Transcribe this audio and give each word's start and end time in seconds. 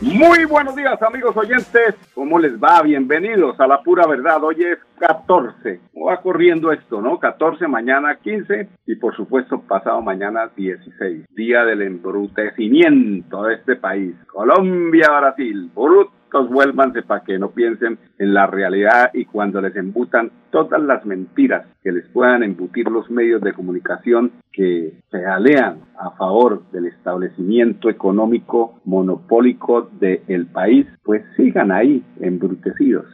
Muy 0.00 0.44
buenos 0.44 0.76
días 0.76 1.02
amigos 1.02 1.36
oyentes, 1.36 1.96
¿cómo 2.14 2.38
les 2.38 2.52
va? 2.56 2.80
Bienvenidos 2.82 3.58
a 3.58 3.66
la 3.66 3.82
pura 3.82 4.06
verdad. 4.06 4.44
Hoy 4.44 4.62
es 4.62 4.78
14, 5.00 5.80
¿cómo 5.92 6.06
va 6.06 6.20
corriendo 6.22 6.70
esto, 6.70 7.02
no? 7.02 7.18
14, 7.18 7.66
mañana 7.66 8.16
15 8.22 8.68
y 8.86 8.94
por 8.94 9.16
supuesto 9.16 9.60
pasado 9.60 10.00
mañana 10.00 10.50
16, 10.54 11.26
día 11.34 11.64
del 11.64 11.82
embrutecimiento 11.82 13.42
de 13.42 13.54
este 13.54 13.74
país. 13.74 14.14
Colombia, 14.28 15.08
Brasil, 15.18 15.68
bruto 15.74 16.17
vuélvanse 16.48 17.02
para 17.02 17.24
que 17.24 17.38
no 17.38 17.50
piensen 17.50 17.98
en 18.18 18.34
la 18.34 18.46
realidad 18.46 19.10
y 19.14 19.24
cuando 19.24 19.60
les 19.60 19.74
embutan 19.76 20.30
todas 20.50 20.80
las 20.82 21.04
mentiras 21.04 21.66
que 21.82 21.92
les 21.92 22.06
puedan 22.08 22.42
embutir 22.42 22.90
los 22.90 23.10
medios 23.10 23.40
de 23.42 23.52
comunicación 23.52 24.32
que 24.52 24.94
se 25.10 25.26
alean 25.26 25.80
a 25.98 26.10
favor 26.12 26.62
del 26.72 26.86
establecimiento 26.86 27.88
económico 27.88 28.80
monopólico 28.84 29.90
del 30.00 30.46
país, 30.46 30.86
pues 31.04 31.22
sigan 31.36 31.70
ahí 31.70 32.02
embrutecidos. 32.20 33.06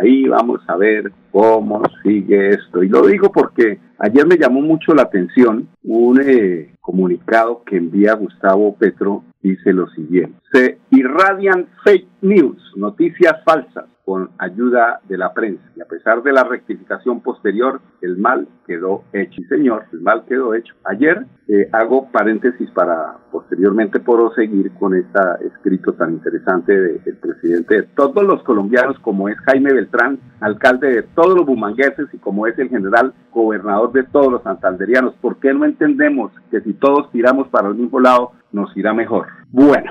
Ahí 0.00 0.28
vamos 0.28 0.60
a 0.68 0.76
ver 0.76 1.12
cómo 1.30 1.82
sigue 2.02 2.50
esto. 2.50 2.82
Y 2.82 2.88
lo 2.88 3.06
digo 3.06 3.32
porque 3.32 3.78
ayer 4.02 4.26
me 4.26 4.36
llamó 4.36 4.60
mucho 4.60 4.94
la 4.94 5.02
atención 5.02 5.68
un 5.84 6.20
eh, 6.20 6.74
comunicado 6.80 7.62
que 7.64 7.76
envía 7.76 8.14
Gustavo 8.14 8.76
Petro 8.76 9.24
dice 9.40 9.72
lo 9.72 9.88
siguiente. 9.90 10.38
Se 10.52 10.78
irradian 10.90 11.68
fake 11.84 12.08
news, 12.20 12.58
noticias 12.76 13.42
falsas, 13.44 13.84
con 14.12 14.28
ayuda 14.36 15.00
de 15.08 15.16
la 15.16 15.32
prensa. 15.32 15.62
Y 15.74 15.80
a 15.80 15.86
pesar 15.86 16.22
de 16.22 16.34
la 16.34 16.44
rectificación 16.44 17.22
posterior, 17.22 17.80
el 18.02 18.18
mal 18.18 18.46
quedó 18.66 19.04
hecho. 19.14 19.40
Y 19.40 19.44
señor, 19.44 19.84
el 19.90 20.02
mal 20.02 20.26
quedó 20.28 20.52
hecho. 20.52 20.74
Ayer 20.84 21.24
eh, 21.48 21.66
hago 21.72 22.10
paréntesis 22.12 22.70
para 22.72 23.16
posteriormente 23.30 24.00
proseguir 24.00 24.70
con 24.72 24.94
este 24.94 25.18
escrito 25.46 25.94
tan 25.94 26.12
interesante 26.12 26.78
del 26.78 27.16
presidente 27.16 27.74
de 27.76 27.82
todos 27.84 28.22
los 28.22 28.42
colombianos, 28.42 28.98
como 28.98 29.30
es 29.30 29.38
Jaime 29.46 29.72
Beltrán, 29.72 30.18
alcalde 30.40 30.88
de 30.88 31.02
todos 31.04 31.34
los 31.34 31.46
bumangueses 31.46 32.12
y 32.12 32.18
como 32.18 32.46
es 32.46 32.58
el 32.58 32.68
general 32.68 33.14
gobernador 33.32 33.92
de 33.92 34.02
todos 34.02 34.30
los 34.30 34.42
santanderianos. 34.42 35.14
¿Por 35.22 35.38
qué 35.38 35.54
no 35.54 35.64
entendemos 35.64 36.32
que 36.50 36.60
si 36.60 36.74
todos 36.74 37.10
tiramos 37.12 37.48
para 37.48 37.68
el 37.68 37.76
mismo 37.76 37.98
lado, 37.98 38.32
nos 38.52 38.76
irá 38.76 38.92
mejor? 38.92 39.28
Bueno, 39.50 39.90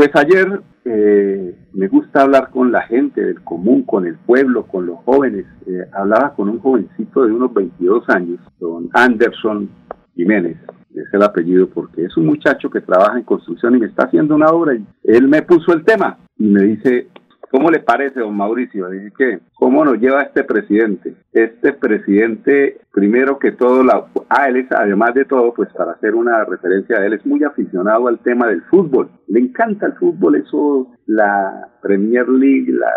pues 0.00 0.16
ayer 0.16 0.62
eh, 0.86 1.54
me 1.74 1.86
gusta 1.88 2.22
hablar 2.22 2.48
con 2.48 2.72
la 2.72 2.80
gente 2.84 3.22
del 3.22 3.42
común, 3.42 3.82
con 3.82 4.06
el 4.06 4.16
pueblo, 4.16 4.66
con 4.66 4.86
los 4.86 4.96
jóvenes. 5.00 5.44
Eh, 5.66 5.84
hablaba 5.92 6.32
con 6.32 6.48
un 6.48 6.58
jovencito 6.58 7.26
de 7.26 7.32
unos 7.32 7.52
22 7.52 8.08
años, 8.08 8.38
don 8.58 8.88
Anderson 8.94 9.68
Jiménez, 10.14 10.56
es 10.94 11.04
el 11.12 11.22
apellido 11.22 11.68
porque 11.68 12.06
es 12.06 12.16
un 12.16 12.24
muchacho 12.24 12.70
que 12.70 12.80
trabaja 12.80 13.18
en 13.18 13.24
construcción 13.24 13.76
y 13.76 13.80
me 13.80 13.88
está 13.88 14.06
haciendo 14.06 14.34
una 14.34 14.46
obra 14.46 14.74
él 15.04 15.28
me 15.28 15.42
puso 15.42 15.74
el 15.74 15.84
tema 15.84 16.16
y 16.38 16.44
me 16.46 16.62
dice, 16.62 17.08
¿Cómo 17.50 17.70
le 17.70 17.80
parece, 17.80 18.20
don 18.20 18.36
Mauricio? 18.36 18.88
Dice 18.90 19.40
¿cómo 19.54 19.84
nos 19.84 19.98
lleva 19.98 20.22
este 20.22 20.44
presidente? 20.44 21.16
Este 21.32 21.72
presidente, 21.72 22.80
primero 22.92 23.38
que 23.40 23.52
todo, 23.52 23.82
la, 23.82 24.06
ah, 24.28 24.48
él 24.48 24.58
es, 24.58 24.66
además 24.70 25.14
de 25.14 25.24
todo, 25.24 25.52
pues 25.52 25.68
para 25.72 25.92
hacer 25.92 26.14
una 26.14 26.44
referencia 26.44 26.98
a 26.98 27.06
él, 27.06 27.14
es 27.14 27.26
muy 27.26 27.42
aficionado 27.42 28.06
al 28.06 28.20
tema 28.20 28.46
del 28.46 28.62
fútbol. 28.62 29.10
Le 29.26 29.40
encanta 29.40 29.86
el 29.86 29.94
fútbol, 29.94 30.36
eso, 30.36 30.92
la 31.06 31.68
Premier 31.82 32.28
League, 32.28 32.72
la, 32.72 32.92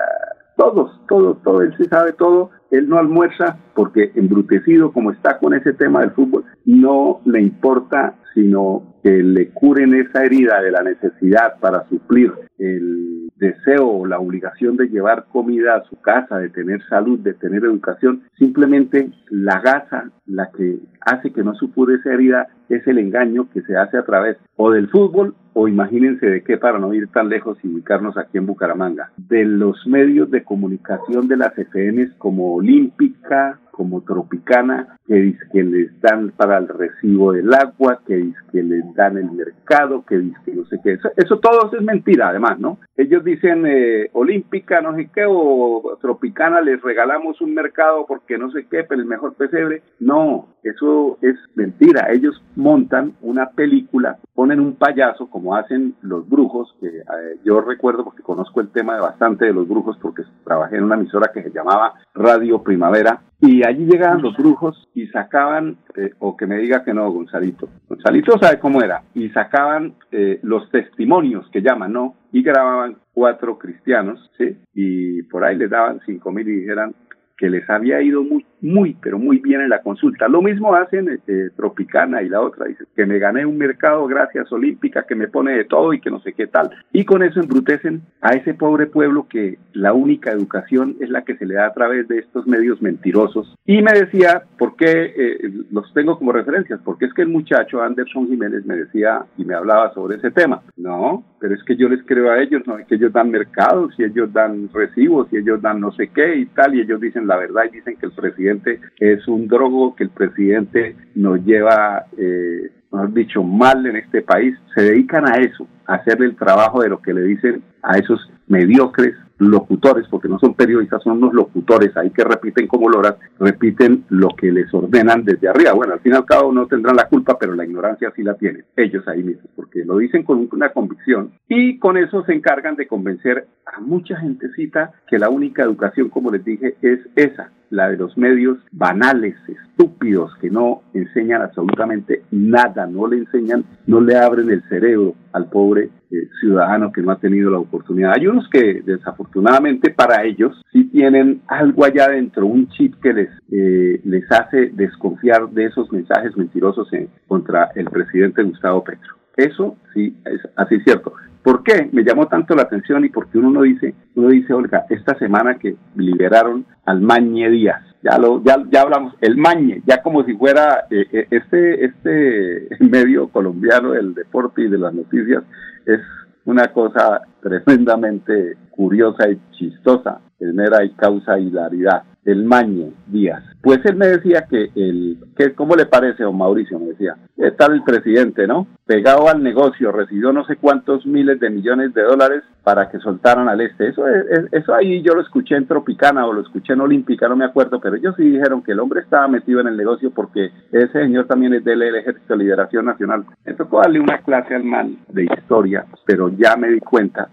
todos, 0.56 1.02
todo, 1.08 1.36
todo, 1.44 1.62
él 1.64 1.76
se 1.78 1.86
sabe 1.86 2.14
todo. 2.14 2.52
Él 2.70 2.90
no 2.90 2.98
almuerza 2.98 3.58
porque 3.76 4.12
embrutecido 4.16 4.92
como 4.94 5.12
está 5.12 5.38
con 5.38 5.54
ese 5.54 5.74
tema 5.74 6.02
del 6.02 6.12
fútbol, 6.12 6.44
no 6.66 7.22
le 7.26 7.42
importa 7.42 8.16
sino 8.34 8.96
que 9.04 9.12
le 9.22 9.50
curen 9.50 9.94
esa 9.94 10.24
herida 10.24 10.62
de 10.62 10.72
la 10.72 10.82
necesidad 10.82 11.60
para 11.60 11.88
suplir 11.90 12.34
el 12.58 13.23
deseo 13.44 13.88
o 13.88 14.06
la 14.06 14.20
obligación 14.20 14.78
de 14.78 14.88
llevar 14.88 15.26
comida 15.32 15.76
a 15.76 15.84
su 15.84 16.00
casa, 16.00 16.38
de 16.38 16.50
tener 16.50 16.82
salud, 16.88 17.20
de 17.20 17.34
tener 17.34 17.64
educación, 17.66 18.24
simplemente 18.38 19.12
la 19.30 19.60
gasa, 19.60 20.12
la 20.26 20.50
que 20.52 20.80
hace 21.02 21.32
que 21.34 21.44
no 21.44 21.54
supure 21.56 21.96
esa 21.96 22.14
herida, 22.14 22.48
es 22.70 22.86
el 22.88 23.00
engaño 23.00 23.50
que 23.52 23.62
se 23.62 23.76
hace 23.78 23.98
a 23.98 24.06
través 24.06 24.38
o 24.56 24.72
del 24.72 24.90
fútbol 24.90 25.36
o 25.54 25.68
imagínense 25.68 26.26
de 26.26 26.44
qué 26.44 26.58
para 26.58 26.80
no 26.80 26.94
ir 26.94 27.08
tan 27.08 27.30
lejos 27.30 27.58
y 27.64 27.68
ubicarnos 27.68 28.18
aquí 28.18 28.38
en 28.38 28.48
Bucaramanga, 28.48 29.12
de 29.18 29.46
los 29.46 29.86
medios 29.86 30.30
de 30.32 30.44
comunicación 30.44 31.28
de 31.28 31.38
las 31.38 31.54
FMs 31.54 32.14
como 32.18 32.56
Olímpica, 32.56 33.60
como 33.74 34.02
Tropicana, 34.02 35.00
que, 35.08 35.36
que 35.52 35.64
les 35.64 36.00
dan 36.00 36.32
para 36.38 36.60
el 36.60 36.68
recibo 36.68 37.34
del 37.34 37.52
agua, 37.54 38.00
que, 38.06 38.32
que 38.52 38.62
les 38.62 38.94
dan 38.94 39.18
el 39.18 39.32
mercado, 39.32 40.06
que 40.08 40.32
que 40.46 40.54
no 40.54 40.64
sé 40.66 40.78
qué. 40.84 40.94
Eso, 40.94 41.10
eso 41.18 41.40
todo 41.40 41.72
es 41.76 41.82
mentira, 41.82 42.30
además, 42.30 42.60
¿no? 42.60 42.78
Ellos 42.96 43.24
dicen 43.24 43.66
eh, 43.66 44.10
Olímpica, 44.14 44.80
no 44.82 44.96
sé 44.96 45.10
qué, 45.14 45.26
o 45.28 45.98
Tropicana, 46.00 46.62
les 46.62 46.82
regalamos 46.82 47.42
un 47.42 47.56
mercado 47.56 48.06
porque 48.08 48.38
no 48.38 48.52
sé 48.52 48.68
qué, 48.70 48.84
pero 48.84 49.02
el 49.02 49.08
mejor 49.08 49.34
pesebre. 49.34 49.82
No, 50.00 50.50
eso 50.64 51.18
es 51.22 51.36
mentira. 51.56 52.12
Ellos 52.12 52.42
montan 52.56 53.14
una 53.22 53.50
película, 53.52 54.18
ponen 54.34 54.60
un 54.60 54.76
payaso, 54.76 55.30
como 55.30 55.56
hacen 55.56 55.96
los 56.02 56.28
brujos, 56.28 56.76
que 56.80 56.88
eh, 56.88 57.04
yo 57.44 57.62
recuerdo 57.62 58.04
porque 58.04 58.24
conozco 58.24 58.62
el 58.62 58.70
tema 58.70 58.96
de 58.96 59.02
bastante 59.02 59.46
de 59.46 59.54
los 59.54 59.68
brujos, 59.68 59.98
porque 60.02 60.24
trabajé 60.44 60.78
en 60.78 60.84
una 60.84 60.96
emisora 60.96 61.32
que 61.34 61.44
se 61.44 61.52
llamaba 61.52 61.94
Radio 62.14 62.62
Primavera, 62.62 63.22
y 63.46 63.62
allí 63.68 63.86
llegaban 63.86 64.22
los 64.22 64.38
brujos 64.38 64.88
y 64.94 65.08
sacaban, 65.08 65.78
eh, 65.98 66.12
o 66.20 66.38
que 66.38 66.48
me 66.48 66.58
diga 66.60 66.84
que 66.86 66.94
no, 66.94 67.12
Gonzalito. 67.12 67.68
Gonzalito 67.90 68.38
sabe 68.40 68.58
cómo 68.58 68.82
era. 68.82 69.04
Y 69.14 69.28
sacaban 69.32 69.96
eh, 70.12 70.40
los 70.44 70.70
testimonios 70.70 71.50
que 71.52 71.62
llaman, 71.62 71.92
¿no? 71.92 72.16
Y 72.32 72.42
grababan 72.42 72.96
cuatro 73.14 73.58
cristianos, 73.58 74.32
¿sí? 74.38 74.58
Y 74.74 75.24
por 75.24 75.44
ahí 75.44 75.58
les 75.58 75.70
daban 75.70 76.00
cinco 76.06 76.32
mil 76.32 76.48
y 76.48 76.62
dijeran 76.62 76.96
que 77.38 77.50
les 77.50 77.70
había 77.70 78.02
ido 78.02 78.24
muy, 78.24 78.46
muy, 78.64 78.96
pero 79.02 79.20
muy 79.20 79.40
bien 79.40 79.62
en 79.62 79.70
la 79.70 79.82
consulta. 79.82 80.28
Lo 80.28 80.42
mismo 80.42 80.74
hacen 80.74 81.22
eh, 81.28 81.50
Tropicana 81.56 82.24
y 82.24 82.30
la 82.30 82.42
otra, 82.42 82.66
dice 82.66 82.86
que 82.96 83.06
me 83.06 83.20
gané 83.20 83.46
un 83.46 83.58
mercado 83.58 84.08
gracias 84.08 84.52
Olímpica, 84.52 85.06
que 85.08 85.16
me 85.16 85.28
pone 85.28 85.52
de 85.52 85.66
todo 85.66 85.94
y 85.94 86.00
que 86.00 86.10
no 86.10 86.20
sé 86.22 86.34
qué 86.34 86.48
tal. 86.48 86.72
Y 86.92 87.06
con 87.06 87.24
eso 87.24 87.42
embrutecen 87.42 88.02
a 88.22 88.32
ese 88.32 88.54
pobre 88.54 88.88
pueblo 88.88 89.28
que 89.30 89.60
la 89.74 89.94
única 89.94 90.32
educación 90.32 90.96
es 91.02 91.10
la 91.10 91.24
que 91.24 91.36
se 91.36 91.46
le 91.46 91.56
da 91.56 91.68
a 91.68 91.74
través 91.74 92.08
de 92.08 92.20
estos 92.20 92.48
medios 92.48 92.82
mentirosos. 92.82 93.54
Y 93.66 93.82
me 93.82 93.92
decía, 93.92 94.44
¿por 94.58 94.76
qué 94.78 95.14
eh, 95.16 95.52
los 95.72 95.94
tengo 95.94 96.18
como 96.18 96.32
referencias? 96.32 96.80
Porque 96.84 97.06
es 97.06 97.14
que 97.14 97.24
el 97.24 97.30
muchacho 97.30 97.82
Anderson 97.82 98.28
Jiménez 98.28 98.66
me 98.66 98.78
decía 98.78 99.26
y 99.38 99.44
me 99.44 99.56
hablaba 99.56 99.94
sobre 99.94 100.18
ese 100.18 100.32
tema. 100.32 100.62
No, 100.78 101.24
pero 101.40 101.56
es 101.56 101.64
que 101.64 101.76
yo 101.76 101.90
les 101.90 102.02
creo 102.06 102.32
a 102.32 102.42
ellos, 102.42 102.66
no 102.66 102.78
es 102.78 102.88
que 102.88 102.96
ellos 102.96 103.12
dan 103.12 103.30
mercados, 103.30 103.94
y 103.98 104.04
ellos 104.04 104.32
dan 104.32 104.70
recibos, 104.74 105.28
y 105.32 105.38
ellos 105.38 105.62
dan 105.62 105.82
no 105.82 105.92
sé 105.92 106.08
qué 106.08 106.38
y 106.38 106.46
tal, 106.46 106.76
y 106.76 106.82
ellos 106.82 107.02
dicen 107.02 107.28
la 107.28 107.36
verdad 107.36 107.64
y 107.70 107.76
dicen 107.76 107.98
que 107.98 108.06
el 108.06 108.12
presidente 108.14 108.53
es 109.00 109.28
un 109.28 109.48
drogo, 109.48 109.96
que 109.96 110.04
el 110.04 110.10
presidente 110.10 110.96
nos 111.16 111.44
lleva, 111.46 112.06
eh, 112.18 112.72
dicho, 113.10 113.44
mal 113.44 113.86
en 113.86 113.98
este 113.98 114.22
país. 114.22 114.56
Se 114.76 114.82
dedican 114.82 115.28
a 115.28 115.38
eso, 115.38 115.68
a 115.86 115.96
hacerle 115.96 116.28
el 116.28 116.36
trabajo 116.36 116.82
de 116.82 116.90
lo 116.90 117.02
que 117.02 117.14
le 117.14 117.24
dicen 117.24 117.64
a 117.82 117.98
esos 117.98 118.20
mediocres 118.48 119.16
locutores, 119.50 120.08
porque 120.10 120.30
no 120.30 120.40
son 120.40 120.54
periodistas, 120.54 121.04
son 121.04 121.18
unos 121.18 121.34
locutores 121.34 121.96
ahí 121.98 122.10
que 122.12 122.24
repiten 122.24 122.68
como 122.68 122.90
loras, 122.90 123.16
repiten 123.40 124.06
lo 124.10 124.30
que 124.30 124.52
les 124.52 124.74
ordenan 124.74 125.24
desde 125.24 125.50
arriba. 125.50 125.74
Bueno, 125.74 125.94
al 125.94 126.00
fin 126.00 126.14
y 126.14 126.16
al 126.16 126.26
cabo 126.26 126.52
no 126.52 126.68
tendrán 126.68 126.96
la 126.96 127.08
culpa, 127.08 127.38
pero 127.40 127.56
la 127.56 127.66
ignorancia 127.66 128.12
sí 128.16 128.24
la 128.24 128.36
tienen, 128.36 128.66
ellos 128.76 129.08
ahí 129.08 129.24
mismos, 129.24 129.50
porque 129.56 129.84
lo 129.86 129.98
dicen 129.98 130.24
con 130.24 130.48
una 130.52 130.70
convicción 130.70 131.32
y 131.48 131.80
con 131.80 131.98
eso 131.98 132.24
se 132.26 132.34
encargan 132.34 132.76
de 132.76 132.88
convencer 132.88 133.48
a 133.66 133.80
mucha 133.80 134.18
gentecita 134.18 134.92
que 135.08 135.20
la 135.20 135.30
única 135.30 135.64
educación, 135.64 136.10
como 136.10 136.32
les 136.32 136.46
dije, 136.46 136.76
es 136.82 137.00
esa, 137.16 137.52
la 137.74 137.90
de 137.90 137.98
los 137.98 138.16
medios 138.18 138.60
banales, 138.72 139.36
estúpidos, 139.48 140.32
que 140.40 140.52
no 140.52 140.84
enseñan 140.94 141.42
absolutamente 141.42 142.22
nada, 142.30 142.86
no 142.86 143.08
le 143.08 143.18
enseñan, 143.18 143.66
no 143.88 144.00
le 144.00 144.16
abren 144.16 144.52
el 144.52 144.62
cerebro 144.70 145.16
al 145.32 145.50
pobre 145.50 145.90
eh, 146.12 146.30
ciudadano 146.40 146.92
que 146.92 147.02
no 147.02 147.12
ha 147.12 147.20
tenido 147.20 147.50
la 147.50 147.58
oportunidad. 147.58 148.14
Hay 148.16 148.28
unos 148.28 148.48
que 148.50 148.84
desafortunadamente 148.86 149.90
para 149.90 150.24
ellos 150.24 150.62
sí 150.72 150.84
tienen 150.86 151.42
algo 151.48 151.84
allá 151.84 152.10
dentro, 152.10 152.46
un 152.46 152.70
chip 152.70 152.94
que 153.02 153.12
les, 153.12 153.30
eh, 153.52 154.00
les 154.04 154.32
hace 154.32 154.70
desconfiar 154.74 155.50
de 155.50 155.66
esos 155.66 155.92
mensajes 155.92 156.38
mentirosos 156.38 156.94
en, 156.94 157.10
contra 157.28 157.72
el 157.74 157.86
presidente 157.86 158.44
Gustavo 158.44 158.84
Petro. 158.84 159.23
Eso 159.36 159.78
sí 159.94 160.16
es 160.26 160.42
así 160.56 160.80
cierto. 160.82 161.14
¿Por 161.44 161.64
qué 161.64 161.90
me 161.92 162.04
llamó 162.04 162.28
tanto 162.28 162.56
la 162.56 162.64
atención 162.64 163.04
y 163.04 163.10
porque 163.10 163.38
uno 163.38 163.52
no 163.52 163.62
dice, 163.64 163.94
uno 164.16 164.30
dice, 164.30 164.54
Olga, 164.54 164.86
esta 164.90 165.18
semana 165.20 165.58
que 165.58 165.76
liberaron 165.96 166.66
al 166.86 167.02
Mañe 167.02 167.50
Díaz, 167.50 167.84
ya 168.04 168.18
lo, 168.18 168.44
ya, 168.44 168.64
ya 168.70 168.82
hablamos, 168.82 169.16
el 169.22 169.38
mañe, 169.38 169.82
ya 169.86 170.02
como 170.02 170.24
si 170.26 170.34
fuera 170.36 170.86
eh, 170.90 171.06
eh, 171.12 171.28
este, 171.32 171.86
este 171.86 172.68
medio 172.80 173.30
colombiano 173.30 173.92
del 173.92 174.14
deporte 174.14 174.64
y 174.64 174.70
de 174.70 174.78
las 174.78 174.94
noticias, 174.94 175.44
es 175.86 176.02
una 176.46 176.68
cosa 176.74 177.22
tremendamente 177.42 178.58
curiosa 178.72 179.30
y 179.30 179.40
chistosa, 179.52 180.20
genera 180.46 180.84
y 180.84 180.92
causa 180.92 181.40
hilaridad 181.40 182.04
el 182.26 182.44
Mañe 182.44 182.92
Díaz. 183.08 183.44
Pues 183.62 183.80
él 183.86 183.96
me 183.96 184.08
decía 184.08 184.46
que 184.50 184.72
el, 184.76 185.18
que, 185.38 185.54
¿cómo 185.54 185.76
le 185.76 185.86
parece, 185.86 186.24
don 186.24 186.38
Mauricio? 186.38 186.80
Me 186.80 186.88
decía, 186.88 187.16
está 187.38 187.68
el 187.68 187.84
presidente, 187.84 188.46
¿no? 188.48 188.68
Pegado 188.86 189.30
al 189.30 189.42
negocio, 189.42 189.92
recibió 189.92 190.34
no 190.34 190.46
sé 190.46 190.58
cuántos 190.58 191.06
miles 191.06 191.40
de 191.40 191.50
millones 191.50 191.94
de 191.94 192.04
dólares 192.04 192.44
para 192.64 192.90
que 192.90 193.00
soltaran 193.00 193.48
al 193.48 193.62
este. 193.62 193.90
Eso, 193.90 194.04
eso 194.52 194.74
ahí 194.74 195.02
yo 195.02 195.14
lo 195.16 195.22
escuché 195.22 195.56
en 195.56 195.68
Tropicana 195.68 196.26
o 196.26 196.34
lo 196.34 196.42
escuché 196.42 196.74
en 196.74 196.82
Olímpica, 196.82 197.28
no 197.28 197.36
me 197.36 197.46
acuerdo, 197.46 197.80
pero 197.80 197.96
ellos 197.96 198.16
sí 198.18 198.24
dijeron 198.24 198.64
que 198.64 198.74
el 198.74 198.80
hombre 198.80 199.02
estaba 199.02 199.28
metido 199.28 199.62
en 199.62 199.68
el 199.68 199.78
negocio 199.78 200.12
porque 200.12 200.52
ese 200.72 200.92
señor 200.92 201.28
también 201.28 201.54
es 201.54 201.64
del 201.64 201.84
Ejército 201.84 202.34
de 202.34 202.44
Liberación 202.44 202.86
Nacional. 202.86 203.26
Me 203.46 203.54
tocó 203.54 203.80
darle 203.80 204.00
una 204.00 204.20
clase 204.20 204.56
al 204.56 204.64
mal 204.64 204.98
de 205.10 205.24
historia, 205.24 205.86
pero 206.06 206.30
ya 206.30 206.56
me 206.58 206.70
di 206.70 206.80
cuenta 206.80 207.30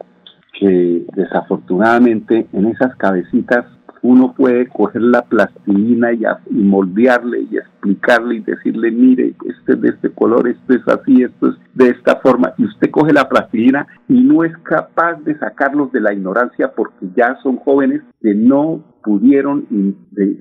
que 0.59 1.05
desafortunadamente 1.15 2.47
en 2.53 2.67
esas 2.67 2.95
cabecitas 2.97 3.65
uno 4.03 4.35
puede 4.35 4.67
coger 4.69 5.03
la 5.03 5.23
plastilina 5.23 6.13
y, 6.13 6.23
moldearle 6.51 7.47
y 7.51 7.57
explicarle 7.59 8.37
y 8.37 8.41
decirle, 8.41 8.91
mire, 8.91 9.35
este 9.45 9.73
es 9.73 9.81
de 9.81 9.89
este 9.89 10.11
color, 10.11 10.49
esto 10.49 10.75
es 10.75 10.89
así, 10.89 11.23
esto 11.23 11.49
es 11.49 11.57
de 11.75 11.89
esta 11.89 12.17
forma, 12.17 12.55
y 12.57 12.65
usted 12.65 12.91
coge 12.91 13.13
la 13.13 13.29
plastilina 13.29 13.87
y 14.09 14.23
no 14.23 14.45
es 14.45 14.57
capaz 14.59 15.23
de 15.25 15.39
sacarlos 15.39 15.93
de 15.93 16.01
la 16.01 16.13
ignorancia 16.13 16.73
porque 16.75 17.07
ya 17.17 17.37
son 17.43 17.57
jóvenes 17.57 18.03
que 18.23 18.35
no 18.35 18.85
pudieron 19.05 19.67
en, 19.71 19.97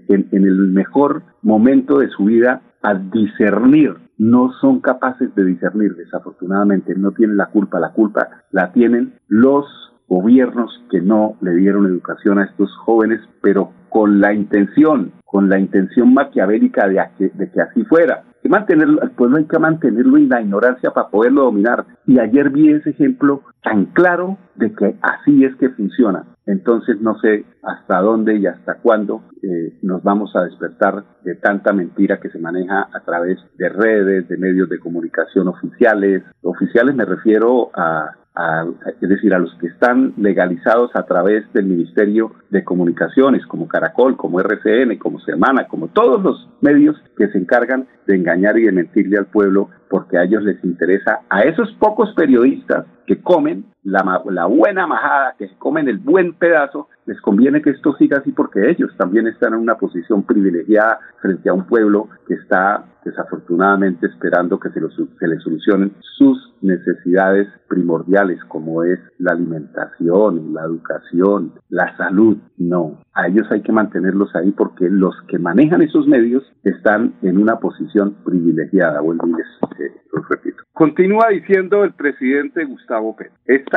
en 0.08 0.44
el 0.44 0.58
mejor 0.70 1.24
momento 1.42 2.00
de 2.00 2.10
su 2.10 2.26
vida 2.26 2.62
a 2.82 2.94
discernir. 2.94 3.96
No 4.18 4.52
son 4.60 4.82
capaces 4.82 5.34
de 5.36 5.46
discernir, 5.46 5.96
desafortunadamente, 5.96 6.94
no 6.96 7.12
tienen 7.12 7.38
la 7.38 7.48
culpa, 7.48 7.80
la 7.80 7.94
culpa 7.94 8.28
la 8.52 8.74
tienen 8.74 9.14
los 9.30 9.66
gobiernos 10.10 10.84
que 10.90 11.00
no 11.00 11.36
le 11.42 11.54
dieron 11.54 11.86
educación 11.86 12.40
a 12.40 12.46
estos 12.46 12.76
jóvenes, 12.78 13.22
pero 13.42 13.72
con 13.90 14.20
la 14.20 14.34
intención, 14.34 15.14
con 15.26 15.50
la 15.50 15.60
intención 15.60 16.14
maquiavélica 16.14 16.88
de, 16.88 17.02
que, 17.18 17.30
de 17.30 17.52
que 17.52 17.62
así 17.62 17.84
fuera. 17.86 18.24
Y 18.44 18.50
mantenerlo, 18.50 19.02
pueblo 19.16 19.38
hay 19.38 19.46
que 19.46 19.60
mantenerlo 19.60 20.18
en 20.18 20.30
la 20.30 20.42
ignorancia 20.42 20.92
para 20.92 21.10
poderlo 21.10 21.44
dominar. 21.44 21.86
Y 22.06 22.20
ayer 22.20 22.50
vi 22.50 22.72
ese 22.72 22.92
ejemplo 22.92 23.44
tan 23.62 23.86
claro 23.88 24.38
de 24.56 24.74
que 24.74 24.96
así 25.02 25.44
es 25.44 25.56
que 25.58 25.70
funciona. 25.70 26.26
Entonces 26.46 27.00
no 27.02 27.20
sé 27.20 27.46
hasta 27.62 28.02
dónde 28.02 28.38
y 28.38 28.48
hasta 28.48 28.76
cuándo 28.76 29.24
eh, 29.44 29.78
nos 29.84 30.02
vamos 30.04 30.36
a 30.36 30.44
despertar 30.46 31.04
de 31.24 31.36
tanta 31.36 31.74
mentira 31.74 32.20
que 32.20 32.30
se 32.30 32.40
maneja 32.40 32.88
a 32.92 33.00
través 33.02 33.38
de 33.58 33.70
redes, 33.70 34.28
de 34.28 34.38
medios 34.38 34.70
de 34.70 34.80
comunicación 34.80 35.48
oficiales. 35.48 36.24
Oficiales 36.42 36.96
me 36.96 37.06
refiero 37.06 37.70
a 37.76 38.16
es 39.02 39.10
decir, 39.10 39.34
a 39.34 39.40
los 39.40 39.54
que 39.56 39.68
están 39.68 40.14
legalizados 40.18 40.92
a 40.96 41.04
través 41.04 41.52
del 41.54 41.66
Ministerio 41.66 42.32
de 42.50 42.64
Comunicaciones, 42.64 43.46
como 43.46 43.68
Caracol, 43.68 44.16
como 44.18 44.40
RCN, 44.40 44.98
como 44.98 45.20
Semana, 45.20 45.68
como 45.68 45.88
todos 45.90 46.24
los 46.24 46.50
medios 46.62 46.96
que 47.18 47.28
se 47.30 47.38
encargan 47.38 47.88
de 48.08 48.16
engañar 48.16 48.58
y 48.58 48.64
de 48.64 48.72
mentirle 48.72 49.18
al 49.18 49.28
pueblo 49.28 49.70
porque 49.90 50.18
a 50.18 50.24
ellos 50.24 50.44
les 50.44 50.64
interesa, 50.64 51.22
a 51.30 51.42
esos 51.42 51.72
pocos 51.80 52.14
periodistas 52.14 52.86
que 53.06 53.22
comen 53.22 53.66
la, 53.84 54.22
la 54.30 54.46
buena 54.46 54.88
majada, 54.88 55.36
que 55.38 55.50
comen 55.58 55.88
el 55.88 55.98
buen 55.98 56.34
pedazo, 56.34 56.88
les 57.06 57.20
conviene 57.22 57.62
que 57.62 57.72
esto 57.72 57.96
siga 57.98 58.20
así 58.20 58.32
porque 58.32 58.70
ellos 58.70 58.92
también 58.98 59.28
están 59.28 59.54
en 59.54 59.60
una 59.60 59.76
posición 59.76 60.24
privilegiada 60.24 61.00
frente 61.22 61.50
a 61.50 61.54
un 61.54 61.66
pueblo 61.66 62.08
que 62.28 62.36
está 62.36 62.86
desafortunadamente 63.04 64.06
esperando 64.08 64.60
que 64.60 64.70
se, 64.70 64.80
se 65.20 65.28
le 65.28 65.40
solucionen 65.40 65.94
sus 66.18 66.54
necesidades 66.62 67.48
primordiales 67.68 68.44
como 68.46 68.84
es 68.84 69.00
la 69.18 69.32
alimentación, 69.32 70.54
la 70.54 70.64
educación, 70.64 71.54
la 71.70 71.96
salud. 71.98 72.38
No, 72.58 73.00
a 73.14 73.28
ellos 73.28 73.48
hay 73.52 73.62
que 73.62 73.72
mantenerlos 73.72 74.36
ahí 74.36 74.52
porque 74.52 74.90
los 74.90 75.16
que 75.28 75.40
manejan 75.40 75.82
esos 75.82 76.08
medios 76.08 76.44
están 76.64 77.14
en 77.22 77.38
una 77.38 77.60
posición 77.60 78.16
privilegiada. 78.26 79.02
Vuelvo 79.02 79.28
y 79.28 79.32
les, 79.32 80.28
repito. 80.30 80.64
Continúa 80.74 81.30
diciendo 81.30 81.84
el 81.84 81.94
presidente 81.94 82.66
Gustavo 82.66 83.16
Pérez, 83.16 83.34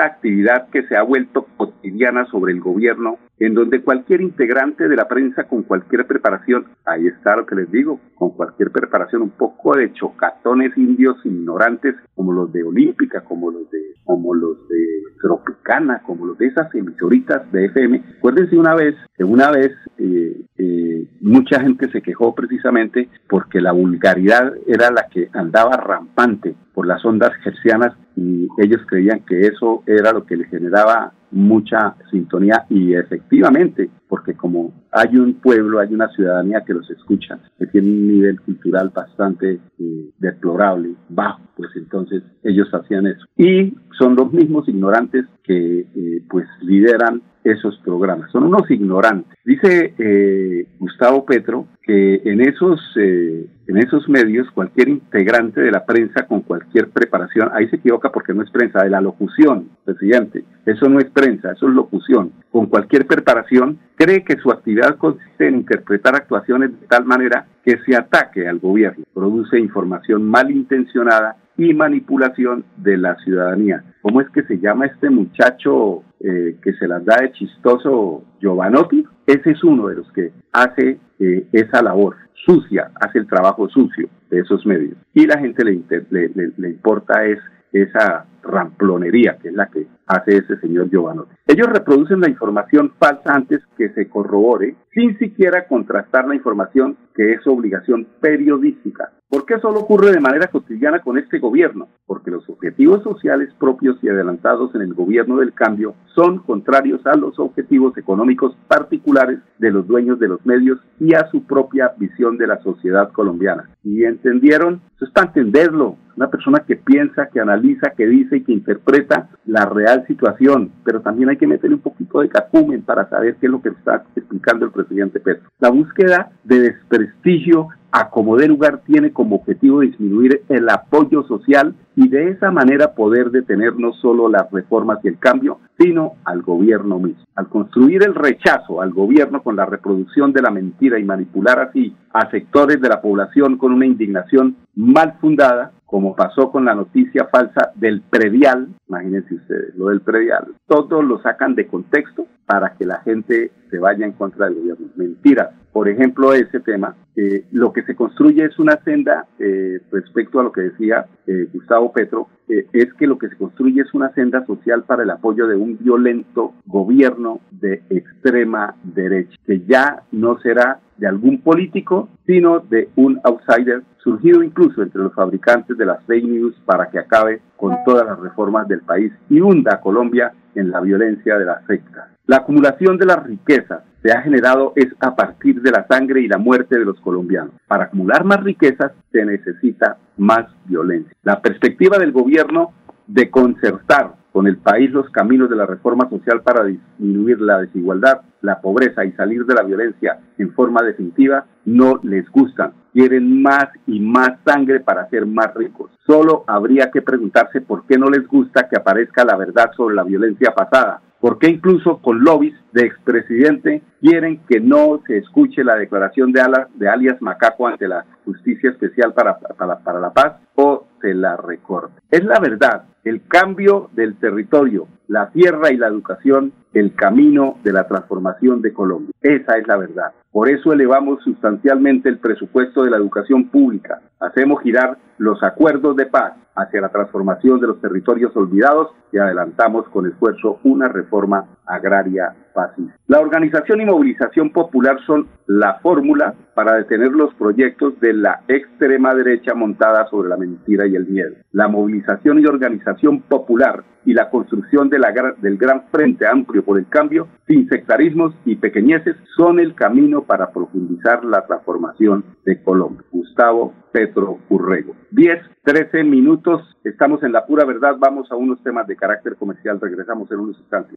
actividad 0.07 0.69
que 0.71 0.87
se 0.87 0.97
ha 0.97 1.03
vuelto 1.03 1.47
cotidiana 1.57 2.27
sobre 2.27 2.53
el 2.53 2.61
gobierno, 2.61 3.19
en 3.47 3.55
donde 3.55 3.83
cualquier 3.83 4.21
integrante 4.21 4.89
de 4.89 4.95
la 4.95 5.09
prensa 5.09 5.45
con 5.45 5.65
cualquier 5.65 6.07
preparación, 6.07 6.67
ahí 6.85 7.09
está 7.09 7.35
lo 7.35 7.45
que 7.45 7.57
les 7.57 7.71
digo, 7.73 7.99
con 8.15 8.31
cualquier 8.31 8.71
preparación, 8.71 9.23
un 9.23 9.31
poco 9.31 9.77
de 9.77 9.93
chocatones 9.95 10.77
indios 10.77 11.17
ignorantes 11.25 11.97
como 12.15 12.33
los 12.33 12.53
de 12.53 12.63
Olímpica, 12.63 13.23
como 13.23 13.51
los 13.51 13.69
de, 13.71 13.81
como 14.05 14.33
los 14.33 14.69
de 14.69 15.03
Tropicana, 15.21 16.03
como 16.07 16.27
los 16.27 16.39
de 16.39 16.47
esas 16.47 16.73
emisoritas 16.73 17.51
de 17.51 17.65
FM. 17.67 18.05
Acuérdense 18.19 18.57
una 18.57 18.77
vez 18.77 18.95
que 19.17 19.25
una 19.25 19.51
vez 19.51 19.73
eh, 19.99 20.41
eh, 20.59 21.09
mucha 21.21 21.61
gente 21.61 21.91
se 21.91 22.01
quejó 22.01 22.37
precisamente 22.37 23.09
porque 23.29 23.61
la 23.61 23.73
vulgaridad 23.73 24.53
era 24.69 24.93
la 24.93 25.09
que 25.09 25.29
andaba 25.33 25.77
rampante 25.77 26.55
por 26.75 26.87
las 26.87 27.05
ondas 27.05 27.33
gercianas 27.43 27.95
y 28.15 28.47
ellos 28.59 28.83
creían 28.87 29.25
que 29.27 29.41
eso 29.49 29.83
era 29.87 30.13
lo 30.13 30.27
que 30.27 30.37
le 30.37 30.45
generaba 30.45 31.13
mucha 31.33 31.97
sintonía 32.11 32.65
y 32.69 32.95
efectivamente, 32.95 33.91
porque 34.13 34.35
como 34.35 34.75
hay 34.91 35.17
un 35.17 35.41
pueblo, 35.41 35.81
hay 35.81 35.95
una 35.95 36.07
ciudadanía 36.11 36.61
que 36.67 36.75
los 36.75 36.91
escucha, 36.91 37.39
que 37.59 37.67
tiene 37.69 37.89
un 37.89 38.09
nivel 38.09 38.43
cultural 38.43 38.93
bastante 38.95 39.59
eh, 39.79 40.11
deplorable, 40.19 40.91
bajo, 41.09 41.41
pues 41.57 41.71
entonces 41.77 42.23
ellos 42.45 42.69
hacían 42.75 43.07
eso. 43.07 43.25
Y 43.39 43.73
son 43.99 44.15
los 44.15 44.31
mismos 44.31 44.69
ignorantes 44.69 45.25
que 45.43 45.87
eh, 45.95 46.23
pues 46.29 46.47
lideran 46.61 47.23
esos 47.45 47.77
programas. 47.79 48.31
Son 48.31 48.45
unos 48.45 48.71
ignorantes. 48.71 49.37
Dice 49.45 49.95
eh, 49.99 50.67
Gustavo 50.79 51.25
Petro 51.25 51.67
que 51.83 52.23
en 52.25 52.41
esos, 52.41 52.81
eh, 52.97 53.47
en 53.67 53.77
esos 53.79 54.09
medios 54.09 54.49
cualquier 54.53 54.89
integrante 54.89 55.61
de 55.61 55.73
la 55.73 55.85
prensa 55.85 56.27
con 56.27 56.43
cualquier 56.43 56.91
preparación, 56.91 57.51
ahí 57.53 57.69
se 57.69 57.77
equivoca 57.77 58.13
porque 58.13 58.33
no 58.33 58.43
es 58.43 58.51
prensa, 58.51 58.85
de 58.85 58.91
la 58.91 59.01
locución, 59.01 59.71
presidente, 59.85 60.45
eso 60.65 60.89
no 60.89 61.01
es 61.01 61.07
prensa, 61.07 61.53
eso 61.53 61.67
es 61.69 61.75
locución, 61.75 62.33
con 62.53 62.67
cualquier 62.67 63.07
preparación, 63.07 63.79
cree 64.03 64.25
que 64.25 64.37
su 64.39 64.51
actividad 64.51 64.97
consiste 64.97 65.47
en 65.47 65.57
interpretar 65.57 66.17
actuaciones 66.17 66.73
de 66.73 66.87
tal 66.89 67.05
manera 67.05 67.47
que 67.65 67.79
se 67.87 67.97
ataque 67.97 68.49
al 68.49 68.59
gobierno, 68.59 69.05
produce 69.15 69.61
información 69.61 70.25
malintencionada 70.25 71.37
y 71.57 71.73
manipulación 71.73 72.65
de 72.79 72.97
la 72.97 73.15
ciudadanía. 73.17 73.85
¿Cómo 74.01 74.21
es 74.21 74.29
que 74.31 74.43
se 74.43 74.59
llama 74.59 74.87
este 74.87 75.09
muchacho 75.09 76.03
eh, 76.19 76.57
que 76.63 76.73
se 76.73 76.89
las 76.89 77.05
da 77.05 77.19
de 77.21 77.31
chistoso 77.33 78.25
Giovanotti? 78.41 79.05
Ese 79.27 79.53
es 79.53 79.63
uno 79.63 79.87
de 79.87 79.97
los 79.97 80.11
que 80.13 80.33
hace 80.51 80.99
eh, 81.21 81.47
esa 81.53 81.81
labor 81.83 82.17
sucia, 82.45 82.91
hace 83.01 83.21
el 83.21 83.29
trabajo 83.29 83.69
sucio 83.69 84.09
de 84.31 84.41
esos 84.41 84.67
medios. 84.67 84.97
Y 85.15 85.27
la 85.27 85.39
gente 85.39 85.65
le, 85.65 85.81
le, 86.11 86.53
le 86.57 86.69
importa 86.69 87.25
es 87.25 87.39
esa 87.73 88.27
ramplonería 88.43 89.39
que 89.41 89.49
es 89.49 89.55
la 89.55 89.69
que 89.69 89.87
hace 90.07 90.39
ese 90.39 90.59
señor 90.59 90.91
Giovanotti. 90.91 91.35
Ellos 91.47 91.69
reproducen 91.69 92.21
la 92.21 92.29
información 92.29 92.93
falsa 92.99 93.35
antes 93.35 93.61
que 93.77 93.91
se 93.91 94.09
corrobore, 94.09 94.75
sin 94.93 95.17
siquiera 95.19 95.67
contrastar 95.67 96.27
la 96.27 96.35
información 96.35 96.97
que 97.15 97.33
es 97.33 97.47
obligación 97.47 98.07
periodística. 98.21 99.13
¿Por 99.33 99.47
qué 99.47 99.59
solo 99.61 99.81
ocurre 99.81 100.13
de 100.13 100.21
manera 100.21 100.49
cotidiana 100.49 101.01
con 101.01 101.17
este 101.17 101.39
gobierno? 101.39 101.89
Porque 102.05 102.31
los 102.31 102.47
objetivos 102.51 103.03
sociales 103.03 103.49
propios 103.59 103.97
y 104.03 104.11
adelantados 104.11 104.75
en 104.75 104.83
el 104.83 104.93
gobierno 104.93 105.39
del 105.39 105.55
cambio 105.55 105.95
son 106.15 106.41
contrarios 106.41 107.01
a 107.07 107.17
los 107.17 107.39
objetivos 107.39 107.97
económicos 107.97 108.55
particulares 108.69 109.39
de 109.59 109.71
los 109.71 109.87
dueños 109.87 110.21
de 110.21 110.29
los 110.29 110.45
medios 110.45 110.81
y 111.01 111.15
a 111.15 111.31
su 111.31 111.45
propia 111.45 111.95
visión 111.97 112.37
de 112.37 112.47
la 112.47 112.61
sociedad 112.61 113.11
colombiana. 113.11 113.71
¿Y 113.83 114.05
entendieron? 114.05 114.83
Eso 114.97 115.07
es 115.07 115.11
para 115.13 115.29
entenderlo. 115.29 115.97
Una 116.15 116.29
persona 116.29 116.65
que 116.67 116.77
piensa, 116.77 117.31
que 117.33 117.41
analiza, 117.41 117.95
que 117.97 118.07
dice 118.07 118.37
y 118.37 118.45
que 118.45 118.53
interpreta 118.53 119.31
la 119.47 119.65
real 119.65 120.07
situación, 120.07 120.73
pero 120.85 121.01
también 121.01 121.31
hay 121.31 121.39
que 121.39 121.47
meterle 121.47 121.77
un 121.77 121.83
poquito 121.83 122.21
de 122.21 122.29
cacumen 122.29 122.83
para 122.83 123.09
saber 123.09 123.37
qué 123.37 123.47
es 123.47 123.53
lo 123.53 123.63
que 123.63 123.71
está 123.71 124.05
explicando 124.15 124.67
el 124.67 124.73
presidente 124.73 125.21
Petro. 125.21 125.49
La 125.59 125.71
búsqueda 125.71 126.33
de 126.45 126.61
desprestigio 126.61 127.69
a 127.93 128.09
como 128.09 128.37
de 128.37 128.49
lugar 128.49 128.81
tiene 128.87 129.13
como 129.13 129.37
objetivo 129.37 129.81
disminuir 129.81 130.43
el 130.49 130.69
apoyo 130.71 131.23
social 131.25 131.75
y 131.95 132.09
de 132.09 132.31
esa 132.31 132.51
manera 132.51 132.95
poder 132.95 133.31
detener 133.31 133.77
no 133.77 133.93
solo 133.93 134.31
las 134.31 134.51
reformas 134.51 134.99
y 135.05 135.09
el 135.09 135.19
cambio, 135.19 135.59
sino 135.79 136.15
al 136.25 136.41
gobierno 136.41 136.99
mismo. 136.99 137.23
Al 137.35 137.49
construir 137.49 138.03
el 138.03 138.15
rechazo 138.15 138.81
al 138.81 138.93
gobierno 138.93 139.43
con 139.43 139.57
la 139.57 139.67
reproducción 139.67 140.33
de 140.33 140.41
la 140.41 140.51
mentira 140.51 140.99
y 140.99 141.05
manipular 141.05 141.61
así 141.61 141.95
a 142.15 142.31
sectores 142.31 142.81
de 142.81 142.89
la 142.89 143.03
población 143.03 143.59
con 143.59 143.73
una 143.73 143.87
indignación 143.87 144.57
mal 144.75 145.19
fundada, 145.21 145.73
como 145.85 146.17
pasó 146.17 146.51
con 146.51 146.65
la 146.65 146.75
noticia 146.75 147.27
falsa 147.31 147.73
del 147.75 148.01
predial, 148.01 148.69
imagínense 148.89 149.35
ustedes, 149.35 149.75
lo 149.77 149.89
del 149.89 150.01
predial, 150.01 150.47
todos 150.67 151.05
lo 151.05 151.21
sacan 151.21 151.55
de 151.55 151.67
contexto 151.67 152.27
para 152.47 152.73
que 152.75 152.87
la 152.87 153.01
gente 153.01 153.53
se 153.71 153.79
vaya 153.79 154.07
en 154.07 154.13
contra 154.13 154.47
del 154.47 154.55
gobierno. 154.55 154.87
Mentiras, 154.97 155.51
por 155.73 155.89
ejemplo, 155.89 156.35
ese 156.35 156.61
tema, 156.61 156.95
eh, 157.17 157.47
lo 157.51 157.73
que 157.73 157.83
se 157.83 157.97
construye 157.97 158.45
es 158.45 158.59
una 158.59 158.77
senda 158.85 159.27
eh, 159.39 159.81
respecto 159.91 160.39
a 160.39 160.43
lo 160.43 160.53
que 160.53 160.61
decía 160.63 161.07
eh, 161.27 161.49
Gustavo 161.53 161.93
Petro, 161.93 162.29
es 162.49 162.93
que 162.95 163.07
lo 163.07 163.17
que 163.17 163.31
se 163.31 163.37
construye 163.37 163.81
es 163.81 163.95
una 163.95 164.13
senda 164.13 164.45
social 164.45 164.83
para 164.83 165.05
el 165.05 165.11
apoyo 165.11 165.47
de 165.47 165.57
un 165.57 165.79
violento 165.79 166.53
gobierno 166.67 167.41
de 167.51 167.83
extrema 167.89 168.75
derecha, 168.83 169.35
que 169.47 169.61
ya 169.61 170.03
no 170.13 170.39
será 170.41 170.81
de 170.99 171.07
algún 171.07 171.41
político, 171.41 172.11
sino 172.27 172.61
de 172.61 172.91
un 172.97 173.19
outsider 173.25 173.83
surgido 174.03 174.43
incluso 174.43 174.83
entre 174.83 175.01
los 175.01 175.15
fabricantes 175.15 175.79
de 175.79 175.87
las 175.87 176.05
fake 176.05 176.27
news 176.27 176.55
para 176.67 176.91
que 176.91 176.99
acabe 176.99 177.41
con 177.57 177.75
todas 177.87 178.07
las 178.07 178.19
reformas 178.21 178.69
del 178.69 178.83
país 178.83 179.13
y 179.31 179.41
hunda 179.41 179.77
a 179.77 179.81
Colombia 179.81 180.35
en 180.55 180.71
la 180.71 180.81
violencia 180.83 181.39
de 181.39 181.47
las 181.47 181.65
sectas. 181.65 182.09
La 182.27 182.39
acumulación 182.39 182.99
de 182.99 183.07
las 183.07 183.25
riquezas 183.25 183.83
se 184.03 184.13
ha 184.13 184.23
generado 184.23 184.73
es 184.77 184.89
a 185.01 185.15
partir 185.15 185.63
de 185.63 185.71
la 185.71 185.87
sangre 185.87 186.21
y 186.21 186.29
la 186.29 186.39
muerte 186.39 186.79
de 186.79 186.85
los 186.85 187.01
colombianos. 187.01 187.55
Para 187.69 187.85
acumular 187.85 188.25
más 188.25 188.43
riquezas 188.43 188.93
se 189.13 189.25
necesita 189.25 189.97
más 190.17 190.47
violencia. 190.67 191.15
La 191.23 191.41
perspectiva 191.41 191.99
del 191.99 192.13
gobierno 192.13 192.73
de 193.07 193.31
concertar 193.31 194.15
con 194.33 194.47
el 194.47 194.57
país 194.57 194.91
los 194.91 195.09
caminos 195.11 195.51
de 195.51 195.57
la 195.57 195.67
reforma 195.67 196.09
social 196.09 196.41
para 196.43 196.65
disminuir 196.65 197.41
la 197.41 197.59
desigualdad, 197.59 198.23
la 198.41 198.61
pobreza 198.61 199.05
y 199.05 199.13
salir 199.13 199.45
de 199.45 199.55
la 199.55 199.63
violencia 199.63 200.19
en 200.39 200.53
forma 200.55 200.83
definitiva, 200.83 201.45
no 201.67 202.01
les 202.03 202.29
gustan. 202.31 202.73
Quieren 202.93 203.43
más 203.43 203.69
y 203.87 204.01
más 204.01 204.33
sangre 204.45 204.81
para 204.81 205.09
ser 205.11 205.27
más 205.27 205.55
ricos. 205.55 205.91
Solo 206.07 206.45
habría 206.47 206.91
que 206.91 207.03
preguntarse 207.03 207.61
por 207.61 207.87
qué 207.87 207.99
no 207.99 208.07
les 208.07 208.27
gusta 208.27 208.69
que 208.69 208.77
aparezca 208.77 209.25
la 209.25 209.37
verdad 209.37 209.71
sobre 209.77 209.95
la 209.95 210.03
violencia 210.03 210.53
pasada, 210.55 211.01
¿Por 211.23 211.39
qué 211.39 211.47
incluso 211.47 211.99
con 211.99 212.25
lobbies 212.25 212.57
de 212.73 212.85
expresidente 212.85 213.81
quieren 214.01 214.41
que 214.49 214.59
no 214.59 215.01
se 215.07 215.19
escuche 215.19 215.63
la 215.63 215.77
declaración 215.77 216.33
de, 216.33 216.43
de 216.75 216.89
alias 216.89 217.23
Macaco 217.23 217.69
ante 217.69 217.87
la 217.87 218.05
Justicia 218.25 218.71
Especial 218.71 219.15
para, 219.15 219.39
para, 219.39 219.79
para 219.79 220.01
la 220.01 220.13
Paz 220.13 220.41
o 220.57 220.89
se 221.01 221.15
la 221.15 221.37
recorte? 221.37 221.95
Es 222.11 222.25
la 222.25 222.41
verdad, 222.41 222.87
el 223.05 223.25
cambio 223.29 223.89
del 223.93 224.17
territorio, 224.17 224.89
la 225.07 225.31
tierra 225.31 225.71
y 225.71 225.77
la 225.77 225.87
educación, 225.87 226.53
el 226.75 226.93
camino 226.97 227.57
de 227.63 227.73
la 227.73 227.87
transformación 227.87 228.61
de 228.61 228.73
Colombia. 228.73 229.15
Esa 229.21 229.59
es 229.59 229.69
la 229.69 229.77
verdad. 229.77 230.13
Por 230.33 230.49
eso 230.49 230.73
elevamos 230.73 231.23
sustancialmente 231.23 232.09
el 232.09 232.19
presupuesto 232.19 232.83
de 232.83 232.91
la 232.91 232.97
educación 232.97 233.51
pública. 233.51 234.01
Hacemos 234.19 234.63
girar 234.63 234.97
los 235.19 235.43
acuerdos 235.43 235.95
de 235.95 236.07
paz 236.07 236.33
hacia 236.55 236.81
la 236.81 236.89
transformación 236.89 237.61
de 237.61 237.67
los 237.67 237.81
territorios 237.83 238.35
olvidados 238.35 238.89
y 239.13 239.19
adelantamos 239.19 239.87
con 239.89 240.07
esfuerzo 240.07 240.59
una 240.65 240.89
reforma 240.89 241.45
agraria 241.67 242.35
fácil. 242.53 242.93
La 243.07 243.21
organización 243.21 243.81
y 243.81 243.85
movilización 243.85 244.51
popular 244.51 244.99
son 245.07 245.29
la 245.47 245.79
fórmula 245.81 246.35
para 246.55 246.77
detener 246.77 247.13
los 247.13 247.35
proyectos 247.35 247.99
de 248.01 248.13
la 248.13 248.43
extrema 248.49 249.15
derecha 249.15 249.55
montada 249.55 250.07
sobre 250.09 250.29
la 250.29 250.37
mentira 250.37 250.87
y 250.87 250.95
el 250.95 251.07
miedo. 251.07 251.35
La 251.53 251.69
movilización 251.69 252.39
y 252.41 252.47
organización 252.47 253.23
popular 253.23 253.85
y 254.05 254.15
la 254.15 254.31
construcción 254.31 254.89
de 254.89 254.99
la, 254.99 255.13
del 255.41 255.57
gran 255.57 255.85
frente 255.91 256.27
amplio 256.27 256.65
por 256.65 256.79
el 256.79 256.89
cambio, 256.89 257.29
sin 257.47 257.69
sectarismos 257.69 258.35
y 258.45 258.57
pequeñeces, 258.57 259.17
son 259.37 259.61
el 259.61 259.75
camino 259.75 260.23
para 260.23 260.51
profundizar 260.51 261.25
la 261.25 261.47
transformación 261.47 262.25
de 262.45 262.63
Colombia. 262.63 263.05
Gustavo 263.11 263.75
Petro 263.93 264.39
Urrego. 264.49 264.95
10, 265.11 265.39
13 265.65 266.05
minutos, 266.05 266.63
estamos 266.85 267.23
en 267.23 267.33
la 267.33 267.47
pura 267.47 267.65
verdad, 267.65 267.97
vamos 267.99 268.31
a 268.33 268.37
unos 268.37 268.63
temas 268.63 268.87
de 268.87 268.97
carácter 268.97 269.37
comercial, 269.37 269.81
regresamos 269.81 270.31
en 270.33 270.41
unos 270.41 270.59
instantes. 270.59 270.97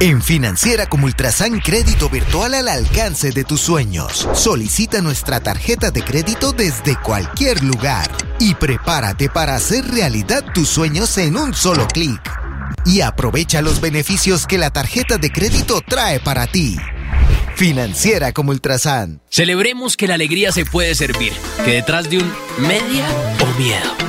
En 0.00 0.22
Financiera 0.22 0.86
como 0.86 1.06
Ultrasan 1.06 1.58
Crédito 1.58 2.08
Virtual 2.08 2.54
al 2.54 2.68
alcance 2.68 3.32
de 3.32 3.42
tus 3.42 3.60
sueños. 3.60 4.28
Solicita 4.32 5.00
nuestra 5.00 5.40
tarjeta 5.40 5.90
de 5.90 6.04
crédito 6.04 6.52
desde 6.52 6.94
cualquier 7.02 7.64
lugar 7.64 8.08
y 8.38 8.54
prepárate 8.54 9.28
para 9.28 9.56
hacer 9.56 9.84
realidad 9.88 10.44
tus 10.54 10.68
sueños 10.68 11.18
en 11.18 11.36
un 11.36 11.52
solo 11.52 11.88
clic. 11.88 12.20
Y 12.86 13.00
aprovecha 13.00 13.60
los 13.60 13.80
beneficios 13.80 14.46
que 14.46 14.56
la 14.56 14.70
tarjeta 14.70 15.18
de 15.18 15.32
crédito 15.32 15.80
trae 15.80 16.20
para 16.20 16.46
ti. 16.46 16.76
Financiera 17.56 18.30
como 18.32 18.52
Ultrasan. 18.52 19.20
Celebremos 19.28 19.96
que 19.96 20.06
la 20.06 20.14
alegría 20.14 20.52
se 20.52 20.64
puede 20.64 20.94
servir, 20.94 21.32
que 21.64 21.72
detrás 21.72 22.08
de 22.08 22.18
un 22.18 22.32
media 22.58 23.04
o 23.42 23.58
miedo 23.58 24.08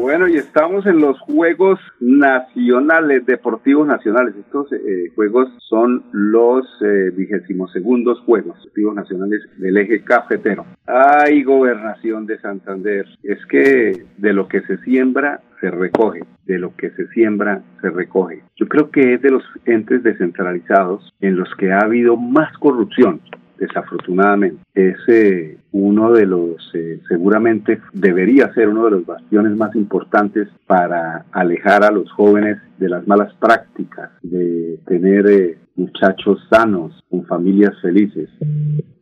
Bueno, 0.00 0.26
y 0.28 0.36
estamos 0.36 0.86
en 0.86 0.98
los 0.98 1.20
Juegos 1.20 1.78
Nacionales, 2.00 3.26
Deportivos 3.26 3.86
Nacionales. 3.86 4.34
Estos 4.34 4.72
eh, 4.72 5.12
juegos 5.14 5.50
son 5.68 6.02
los 6.10 6.66
eh, 6.82 7.10
vigésimos 7.14 7.70
segundos 7.70 8.18
Juegos 8.20 8.56
Deportivos 8.56 8.94
Nacionales 8.94 9.42
del 9.58 9.76
eje 9.76 10.02
cafetero. 10.02 10.64
Ay, 10.86 11.42
gobernación 11.42 12.24
de 12.24 12.40
Santander. 12.40 13.04
Es 13.22 13.44
que 13.44 14.06
de 14.16 14.32
lo 14.32 14.48
que 14.48 14.62
se 14.62 14.78
siembra, 14.78 15.42
se 15.60 15.70
recoge. 15.70 16.22
De 16.46 16.58
lo 16.58 16.74
que 16.76 16.90
se 16.92 17.06
siembra, 17.08 17.62
se 17.82 17.90
recoge. 17.90 18.42
Yo 18.56 18.68
creo 18.68 18.90
que 18.90 19.14
es 19.14 19.22
de 19.22 19.30
los 19.30 19.44
entes 19.66 20.02
descentralizados 20.02 21.12
en 21.20 21.36
los 21.36 21.54
que 21.56 21.72
ha 21.72 21.80
habido 21.80 22.16
más 22.16 22.56
corrupción 22.56 23.20
desafortunadamente. 23.60 24.62
Es 24.74 24.96
eh, 25.06 25.58
uno 25.72 26.12
de 26.12 26.26
los, 26.26 26.56
eh, 26.74 27.00
seguramente 27.08 27.80
debería 27.92 28.52
ser 28.54 28.68
uno 28.68 28.86
de 28.86 28.90
los 28.92 29.06
bastiones 29.06 29.56
más 29.56 29.76
importantes 29.76 30.48
para 30.66 31.26
alejar 31.30 31.84
a 31.84 31.92
los 31.92 32.10
jóvenes 32.10 32.58
de 32.78 32.88
las 32.88 33.06
malas 33.06 33.32
prácticas, 33.34 34.10
de 34.22 34.80
tener 34.86 35.30
eh, 35.30 35.58
muchachos 35.76 36.40
sanos, 36.50 37.04
con 37.08 37.24
familias 37.26 37.74
felices. 37.80 38.28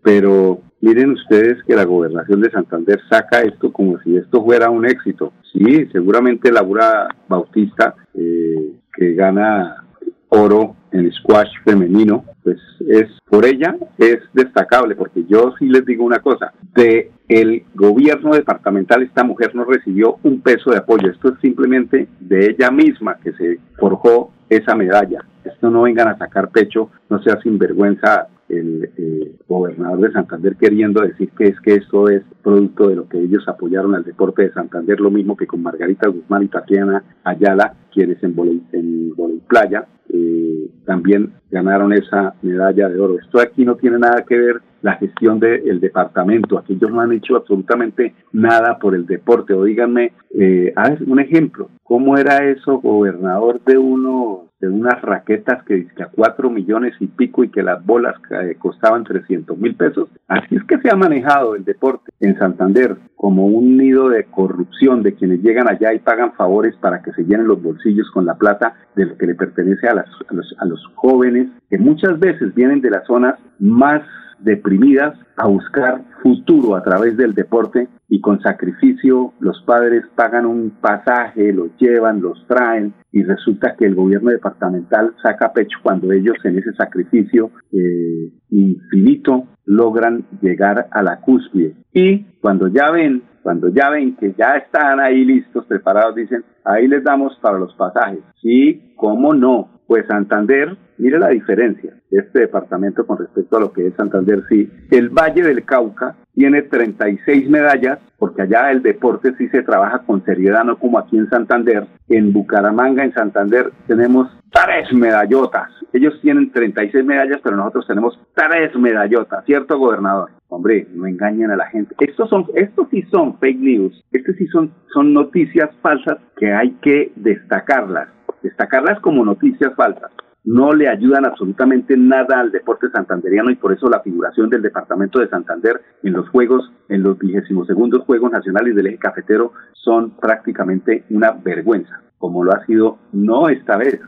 Pero 0.03 0.61
miren 0.81 1.13
ustedes 1.13 1.63
que 1.65 1.77
la 1.77 1.85
gobernación 1.85 2.41
de 2.41 2.51
Santander 2.51 3.01
saca 3.09 3.41
esto 3.43 3.73
como 3.73 3.99
si 4.01 4.17
esto 4.17 4.45
fuera 4.45 4.71
un 4.71 4.87
éxito. 4.87 5.33
Sí, 5.53 5.87
seguramente 5.93 6.53
Laura 6.53 7.09
Bautista, 7.29 7.95
que 8.15 9.15
gana 9.15 9.88
oro 10.31 10.77
en 10.93 11.11
squash 11.13 11.51
femenino, 11.65 12.25
pues 12.43 12.59
es 12.89 13.07
por 13.29 13.45
ella 13.45 13.77
es 13.99 14.19
destacable, 14.33 14.95
porque 14.95 15.25
yo 15.29 15.55
sí 15.59 15.69
les 15.69 15.85
digo 15.85 16.05
una 16.05 16.21
cosa, 16.21 16.53
de 16.75 17.11
el 17.29 17.65
gobierno 17.75 18.35
departamental 18.35 19.03
esta 19.03 19.23
mujer 19.25 19.55
no 19.55 19.65
recibió 19.65 20.19
un 20.23 20.41
peso 20.41 20.71
de 20.71 20.79
apoyo, 20.79 21.11
esto 21.11 21.29
es 21.29 21.41
simplemente 21.41 22.09
de 22.21 22.47
ella 22.51 22.71
misma 22.71 23.19
que 23.23 23.33
se 23.33 23.59
forjó 23.79 24.31
esa 24.49 24.75
medalla. 24.75 25.25
Esto 25.45 25.71
no 25.71 25.83
vengan 25.83 26.09
a 26.09 26.19
sacar 26.19 26.51
pecho, 26.51 26.91
no 27.11 27.23
sea 27.23 27.41
sinvergüenza 27.43 28.29
el 28.49 28.91
eh, 28.97 29.37
gobernador 29.47 30.01
de 30.01 30.13
Santander 30.13 30.57
queriendo 30.57 31.03
decir 31.03 31.31
que 31.37 31.49
es 31.49 31.61
que 31.61 31.75
esto 31.75 32.09
es 32.09 32.23
producto 32.43 32.89
de 32.89 32.97
lo 32.97 33.09
que 33.09 33.19
ellos 33.19 33.47
apoyaron 33.47 33.95
al 33.95 34.05
deporte 34.05 34.43
de 34.43 34.53
Santander, 34.53 35.01
lo 35.01 35.11
mismo 35.11 35.37
que 35.37 35.47
con 35.47 35.63
Margarita 35.63 36.09
Guzmán 36.09 36.45
y 36.45 36.49
Tatiana 36.49 37.05
Ayala, 37.25 37.75
quienes 37.93 38.23
en 38.23 38.35
volei, 38.35 38.63
en 38.73 39.13
playa 39.47 39.87
eh, 40.09 40.71
también 40.85 41.33
ganaron 41.51 41.93
esa 41.93 42.35
medalla 42.43 42.89
de 42.89 43.01
oro. 43.01 43.19
Esto 43.19 43.41
aquí 43.41 43.65
no 43.65 43.77
tiene 43.77 43.99
nada 43.99 44.25
que 44.27 44.39
ver 44.39 44.63
la 44.83 44.95
gestión 44.95 45.41
del 45.41 45.81
departamento. 45.81 46.59
Aquí 46.59 46.75
ellos 46.75 46.91
no 46.91 47.01
han 47.01 47.13
hecho 47.13 47.37
absolutamente 47.37 48.15
nada 48.33 48.79
por 48.79 48.95
el 48.95 49.07
deporte. 49.07 49.53
O 49.53 49.65
díganme, 49.65 50.13
eh, 50.35 50.73
a 50.77 50.91
ver, 50.91 51.03
un 51.07 51.21
ejemplo, 51.21 51.69
¿cómo 51.83 52.17
era 52.17 52.49
eso, 52.49 52.79
gobernador 52.79 53.61
de 53.65 53.77
unos 53.79 54.48
de 54.61 54.69
unas 54.69 55.01
raquetas 55.03 55.63
que 55.65 55.75
dice 55.75 56.03
a 56.03 56.09
cuatro 56.09 56.51
millones 56.51 56.95
y 57.01 57.07
pico 57.07 57.45
y 57.45 57.51
que 57.51 57.63
las 57.63 57.85
bolas 57.85 58.17
eh, 58.31 58.57
costaban 58.59 59.05
300 59.05 59.57
mil 59.57 59.77
pesos. 59.77 60.09
Así 60.27 60.57
es 60.57 60.65
que 60.65 60.79
se 60.79 60.91
ha 60.91 60.97
manejado 60.97 61.55
el 61.55 61.65
deporte 61.65 62.11
en 62.21 62.37
Santander 62.39 62.97
como 63.15 63.47
un 63.47 63.77
nido 63.77 64.09
de 64.09 64.25
corrupción 64.25 65.03
de 65.03 65.15
quienes 65.15 65.43
llegan 65.43 65.69
allá 65.69 65.93
y 65.95 66.01
pagan 66.01 66.33
favores 66.33 66.75
para 66.77 67.03
que 67.03 67.13
se 67.13 67.23
llenen 67.23 67.47
los 67.47 67.63
bolsillos 67.63 68.11
con 68.11 68.27
la 68.27 68.35
plata 68.35 68.75
de 68.97 69.07
lo 69.07 69.17
que 69.17 69.27
le 69.27 69.35
pertenece 69.35 69.89
a, 69.89 69.95
las, 69.95 70.07
a, 70.29 70.35
los, 70.35 70.55
a 70.59 70.65
los 70.65 70.85
jóvenes 70.97 71.49
que 71.71 71.79
muchas 71.79 72.19
veces 72.19 72.55
vienen 72.55 72.81
de 72.81 72.91
las 72.91 73.07
zonas 73.07 73.39
más 73.59 74.03
deprimidas 74.41 75.17
a 75.37 75.47
buscar 75.47 76.03
futuro 76.23 76.77
a 76.77 76.83
través 76.83 77.17
del 77.17 77.35
deporte 77.35 77.89
y 78.09 78.21
con 78.21 78.41
sacrificio 78.41 79.35
los 79.39 79.63
padres 79.63 80.05
pagan 80.15 80.47
un 80.47 80.71
pasaje, 80.81 81.53
los 81.53 81.77
llevan, 81.79 82.21
los 82.21 82.47
traen 82.47 82.95
y 83.13 83.23
resulta 83.23 83.77
que 83.77 83.85
el 83.85 83.95
gobierno 83.95 84.31
departamental 84.31 85.15
saca 85.23 85.53
pecho 85.53 85.79
cuando 85.83 86.11
ellos 86.13 86.37
en 86.45 86.59
ese 86.59 86.73
sacrificio 86.73 87.51
eh, 87.73 88.33
infinito 88.51 89.47
logran 89.67 90.25
llegar 90.41 90.89
a 90.91 91.03
la 91.03 91.21
cúspide. 91.21 91.75
Y 91.93 92.25
cuando 92.41 92.69
ya 92.69 92.91
ven, 92.91 93.23
cuando 93.43 93.69
ya 93.69 93.91
ven 93.91 94.17
que 94.17 94.35
ya 94.39 94.57
están 94.57 95.01
ahí 95.01 95.25
listos, 95.25 95.67
preparados, 95.67 96.15
dicen, 96.15 96.43
ahí 96.65 96.89
les 96.89 97.05
damos 97.05 97.37
para 97.43 97.59
los 97.59 97.75
pasajes. 97.75 98.21
Sí, 98.41 98.95
¿cómo 98.97 99.35
no? 99.35 99.83
Pues 99.87 100.07
Santander, 100.07 100.77
mire 100.97 101.19
la 101.19 101.29
diferencia 101.29 101.99
este 102.11 102.41
departamento 102.41 103.07
con 103.07 103.19
respecto 103.19 103.57
a 103.57 103.61
lo 103.61 103.73
que 103.73 103.87
es 103.87 103.95
Santander, 103.95 104.43
sí. 104.49 104.71
El 104.91 105.11
Valle 105.11 105.43
del 105.43 105.65
Cauca 105.65 106.17
tiene 106.39 106.63
36 106.63 107.51
medallas, 107.51 107.99
porque 108.17 108.43
allá 108.43 108.71
el 108.71 108.81
deporte 108.81 109.35
sí 109.37 109.49
se 109.49 109.65
trabaja 109.65 110.05
con 110.07 110.25
seriedad, 110.25 110.63
no 110.63 110.79
como 110.79 110.97
aquí 110.97 111.19
en 111.19 111.29
Santander. 111.29 111.85
En 112.09 112.33
Bucaramanga, 112.33 113.03
en 113.03 113.13
Santander, 113.13 113.73
tenemos 113.89 114.29
tres 114.53 114.93
medallotas. 114.93 115.69
Ellos 115.93 116.15
tienen 116.23 116.53
36 116.53 117.05
medallas, 117.05 117.41
pero 117.43 117.57
nosotros 117.57 117.89
tenemos 117.89 118.17
tres 118.35 118.73
medallotas, 118.77 119.45
¿cierto, 119.47 119.79
gobernador? 119.79 120.31
Hombre, 120.49 120.87
no 120.95 121.09
engañen 121.09 121.51
a 121.51 121.57
la 121.57 121.67
gente. 121.67 121.97
Estos 121.99 122.31
son, 122.31 122.47
estos 122.55 122.87
sí 122.91 123.03
son 123.11 123.37
fake 123.41 123.59
news. 123.59 124.05
Estos 124.13 124.37
sí 124.37 124.47
son, 124.47 124.73
son 124.95 125.13
noticias 125.13 125.71
falsas 125.83 126.19
que 126.37 126.53
hay 126.53 126.71
que 126.81 127.11
destacarlas 127.17 128.09
destacarlas 128.41 129.01
como 129.01 129.25
noticias 129.25 129.75
falsas 129.75 130.13
no 130.49 130.73
le 130.73 130.89
ayudan 130.89 131.27
absolutamente 131.27 131.95
nada 131.95 132.41
al 132.41 132.51
deporte 132.51 132.89
santanderiano 132.89 133.51
y 133.51 133.57
por 133.57 133.71
eso 133.71 133.87
la 133.91 134.01
figuración 134.01 134.49
del 134.49 134.63
departamento 134.63 135.19
de 135.19 135.29
Santander 135.29 135.79
en 136.03 136.15
los 136.15 136.27
juegos, 136.31 136.73
en 136.89 137.03
los 137.03 137.19
vigésimos 137.19 137.67
segundos 137.67 138.07
Juegos 138.07 138.33
Nacionales 138.33 138.75
del 138.75 138.87
Eje 138.87 138.97
Cafetero 138.97 139.53
son 139.75 140.13
prácticamente 140.17 141.05
una 141.11 141.33
vergüenza, 141.33 142.01
como 142.17 142.45
lo 142.45 142.53
ha 142.53 142.65
sido 142.65 142.97
no 143.13 143.51
esta 143.51 143.77
vez, 143.77 144.01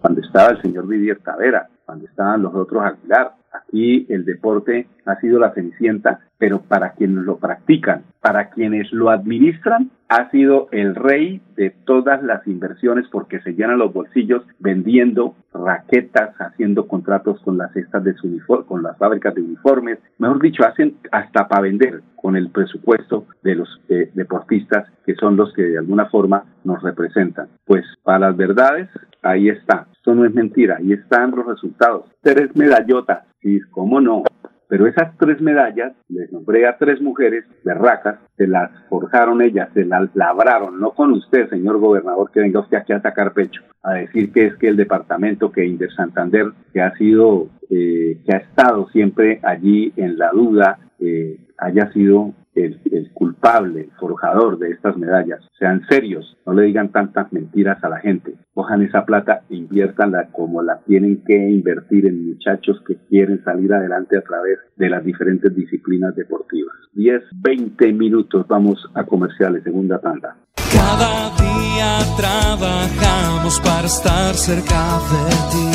cuando 0.00 0.22
estaba 0.22 0.48
el 0.48 0.62
señor 0.62 0.88
Vivier 0.88 1.20
Tavera, 1.20 1.68
cuando 1.84 2.06
estaban 2.06 2.42
los 2.42 2.52
otros 2.52 2.82
Aguilar. 2.82 3.34
Aquí 3.52 4.06
el 4.08 4.24
deporte 4.24 4.88
ha 5.06 5.18
sido 5.20 5.38
la 5.38 5.52
cenicienta, 5.52 6.20
pero 6.38 6.60
para 6.60 6.92
quienes 6.92 7.24
lo 7.24 7.38
practican, 7.38 8.02
para 8.20 8.50
quienes 8.50 8.92
lo 8.92 9.10
administran, 9.10 9.90
ha 10.08 10.30
sido 10.30 10.68
el 10.70 10.94
rey 10.94 11.40
de 11.56 11.70
todas 11.70 12.22
las 12.22 12.46
inversiones 12.46 13.06
porque 13.10 13.40
se 13.40 13.54
llenan 13.54 13.78
los 13.78 13.92
bolsillos 13.92 14.42
vendiendo 14.58 15.34
raquetas, 15.52 16.34
haciendo 16.38 16.86
contratos 16.86 17.40
con 17.40 17.58
las 17.58 17.72
cestas 17.72 18.04
de 18.04 18.14
su 18.14 18.26
con 18.66 18.82
las 18.82 18.96
fábricas 18.98 19.34
de 19.34 19.42
uniformes, 19.42 19.98
mejor 20.18 20.40
dicho, 20.40 20.64
hacen 20.64 20.96
hasta 21.10 21.48
para 21.48 21.62
vender 21.62 22.02
con 22.16 22.36
el 22.36 22.50
presupuesto 22.50 23.26
de 23.42 23.54
los 23.54 23.80
eh, 23.88 24.10
deportistas 24.14 24.88
que 25.04 25.14
son 25.14 25.36
los 25.36 25.52
que 25.54 25.62
de 25.62 25.78
alguna 25.78 26.06
forma 26.06 26.44
nos 26.64 26.82
representan. 26.82 27.48
Pues 27.64 27.84
para 28.02 28.18
las 28.18 28.36
verdades, 28.36 28.88
ahí 29.22 29.48
está. 29.48 29.86
Eso 30.00 30.14
no 30.14 30.24
es 30.24 30.34
mentira, 30.34 30.76
ahí 30.78 30.92
están 30.92 31.30
los 31.30 31.46
resultados. 31.46 32.04
Tres 32.20 32.54
medallotas, 32.56 33.24
sí, 33.40 33.60
cómo 33.70 34.00
no, 34.00 34.22
pero 34.68 34.86
esas 34.86 35.16
tres 35.18 35.40
medallas, 35.40 35.92
les 36.08 36.30
nombré 36.32 36.66
a 36.66 36.76
tres 36.76 37.00
mujeres 37.00 37.44
berracas, 37.64 38.18
se 38.36 38.46
las 38.46 38.70
forjaron 38.88 39.42
ellas, 39.42 39.68
se 39.74 39.84
las 39.84 40.14
labraron, 40.14 40.80
no 40.80 40.90
con 40.90 41.12
usted, 41.12 41.48
señor 41.48 41.78
gobernador, 41.78 42.30
que 42.32 42.40
venga 42.40 42.60
usted 42.60 42.78
aquí 42.78 42.92
a 42.92 43.00
sacar 43.00 43.32
pecho, 43.32 43.62
a 43.82 43.94
decir 43.94 44.32
que 44.32 44.46
es 44.46 44.56
que 44.56 44.68
el 44.68 44.76
departamento 44.76 45.52
que 45.52 45.64
Inder 45.64 45.92
Santander, 45.92 46.46
que 46.72 46.80
ha 46.80 46.94
sido, 46.96 47.48
eh, 47.70 48.18
que 48.24 48.34
ha 48.34 48.38
estado 48.38 48.88
siempre 48.88 49.40
allí 49.42 49.92
en 49.96 50.18
la 50.18 50.30
duda, 50.30 50.78
eh, 50.98 51.38
haya 51.58 51.90
sido 51.92 52.34
el, 52.56 53.10
culpable, 53.12 53.82
el 53.82 53.90
forjador 53.98 54.58
de 54.58 54.70
estas 54.70 54.96
medallas. 54.96 55.40
Sean 55.58 55.86
serios, 55.88 56.36
no 56.46 56.54
le 56.54 56.64
digan 56.64 56.90
tantas 56.90 57.32
mentiras 57.32 57.82
a 57.84 57.88
la 57.88 57.98
gente. 57.98 58.34
Cojan 58.54 58.82
esa 58.82 59.04
plata 59.04 59.42
e 59.48 59.56
inviértanla 59.56 60.28
como 60.32 60.62
la 60.62 60.78
tienen 60.86 61.22
que 61.24 61.36
invertir 61.36 62.06
en 62.06 62.26
muchachos 62.26 62.82
que 62.86 62.96
quieren 63.08 63.42
salir 63.44 63.72
adelante 63.72 64.16
a 64.16 64.22
través 64.22 64.58
de 64.76 64.88
las 64.88 65.04
diferentes 65.04 65.54
disciplinas 65.54 66.14
deportivas. 66.16 66.74
10, 66.94 67.22
20 67.42 67.92
minutos, 67.92 68.46
vamos 68.48 68.78
a 68.94 69.04
comerciales, 69.04 69.62
segunda 69.62 69.98
tanda. 69.98 70.36
Cada 70.72 71.30
día 71.36 71.98
trabajamos 72.16 73.60
para 73.60 73.86
estar 73.86 74.34
cerca 74.34 74.98
de 75.10 75.30
ti. 75.52 75.66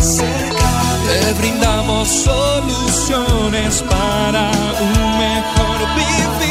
Te 1.07 1.41
brindamos 1.41 2.07
soluciones 2.07 3.83
para 3.83 4.51
un 4.81 5.19
mejor 5.19 5.79
vivir. 5.95 6.50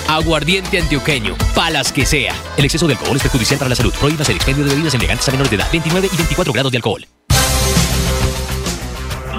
Aguardiente 0.11 0.77
antioqueño, 0.77 1.35
palas 1.55 1.93
que 1.93 2.05
sea. 2.05 2.33
El 2.57 2.65
exceso 2.65 2.85
de 2.85 2.95
alcohol 2.95 3.15
es 3.15 3.23
perjudicial 3.23 3.57
para 3.57 3.69
la 3.69 3.75
salud. 3.75 3.93
Prohíbas 3.97 4.27
el 4.27 4.35
expendio 4.35 4.65
de 4.65 4.71
bebidas 4.71 4.93
elegantes 4.93 5.25
a 5.29 5.31
menores 5.31 5.49
de 5.49 5.55
edad, 5.55 5.67
29 5.71 6.07
y 6.11 6.17
24 6.17 6.51
grados 6.51 6.69
de 6.69 6.77
alcohol. 6.79 7.01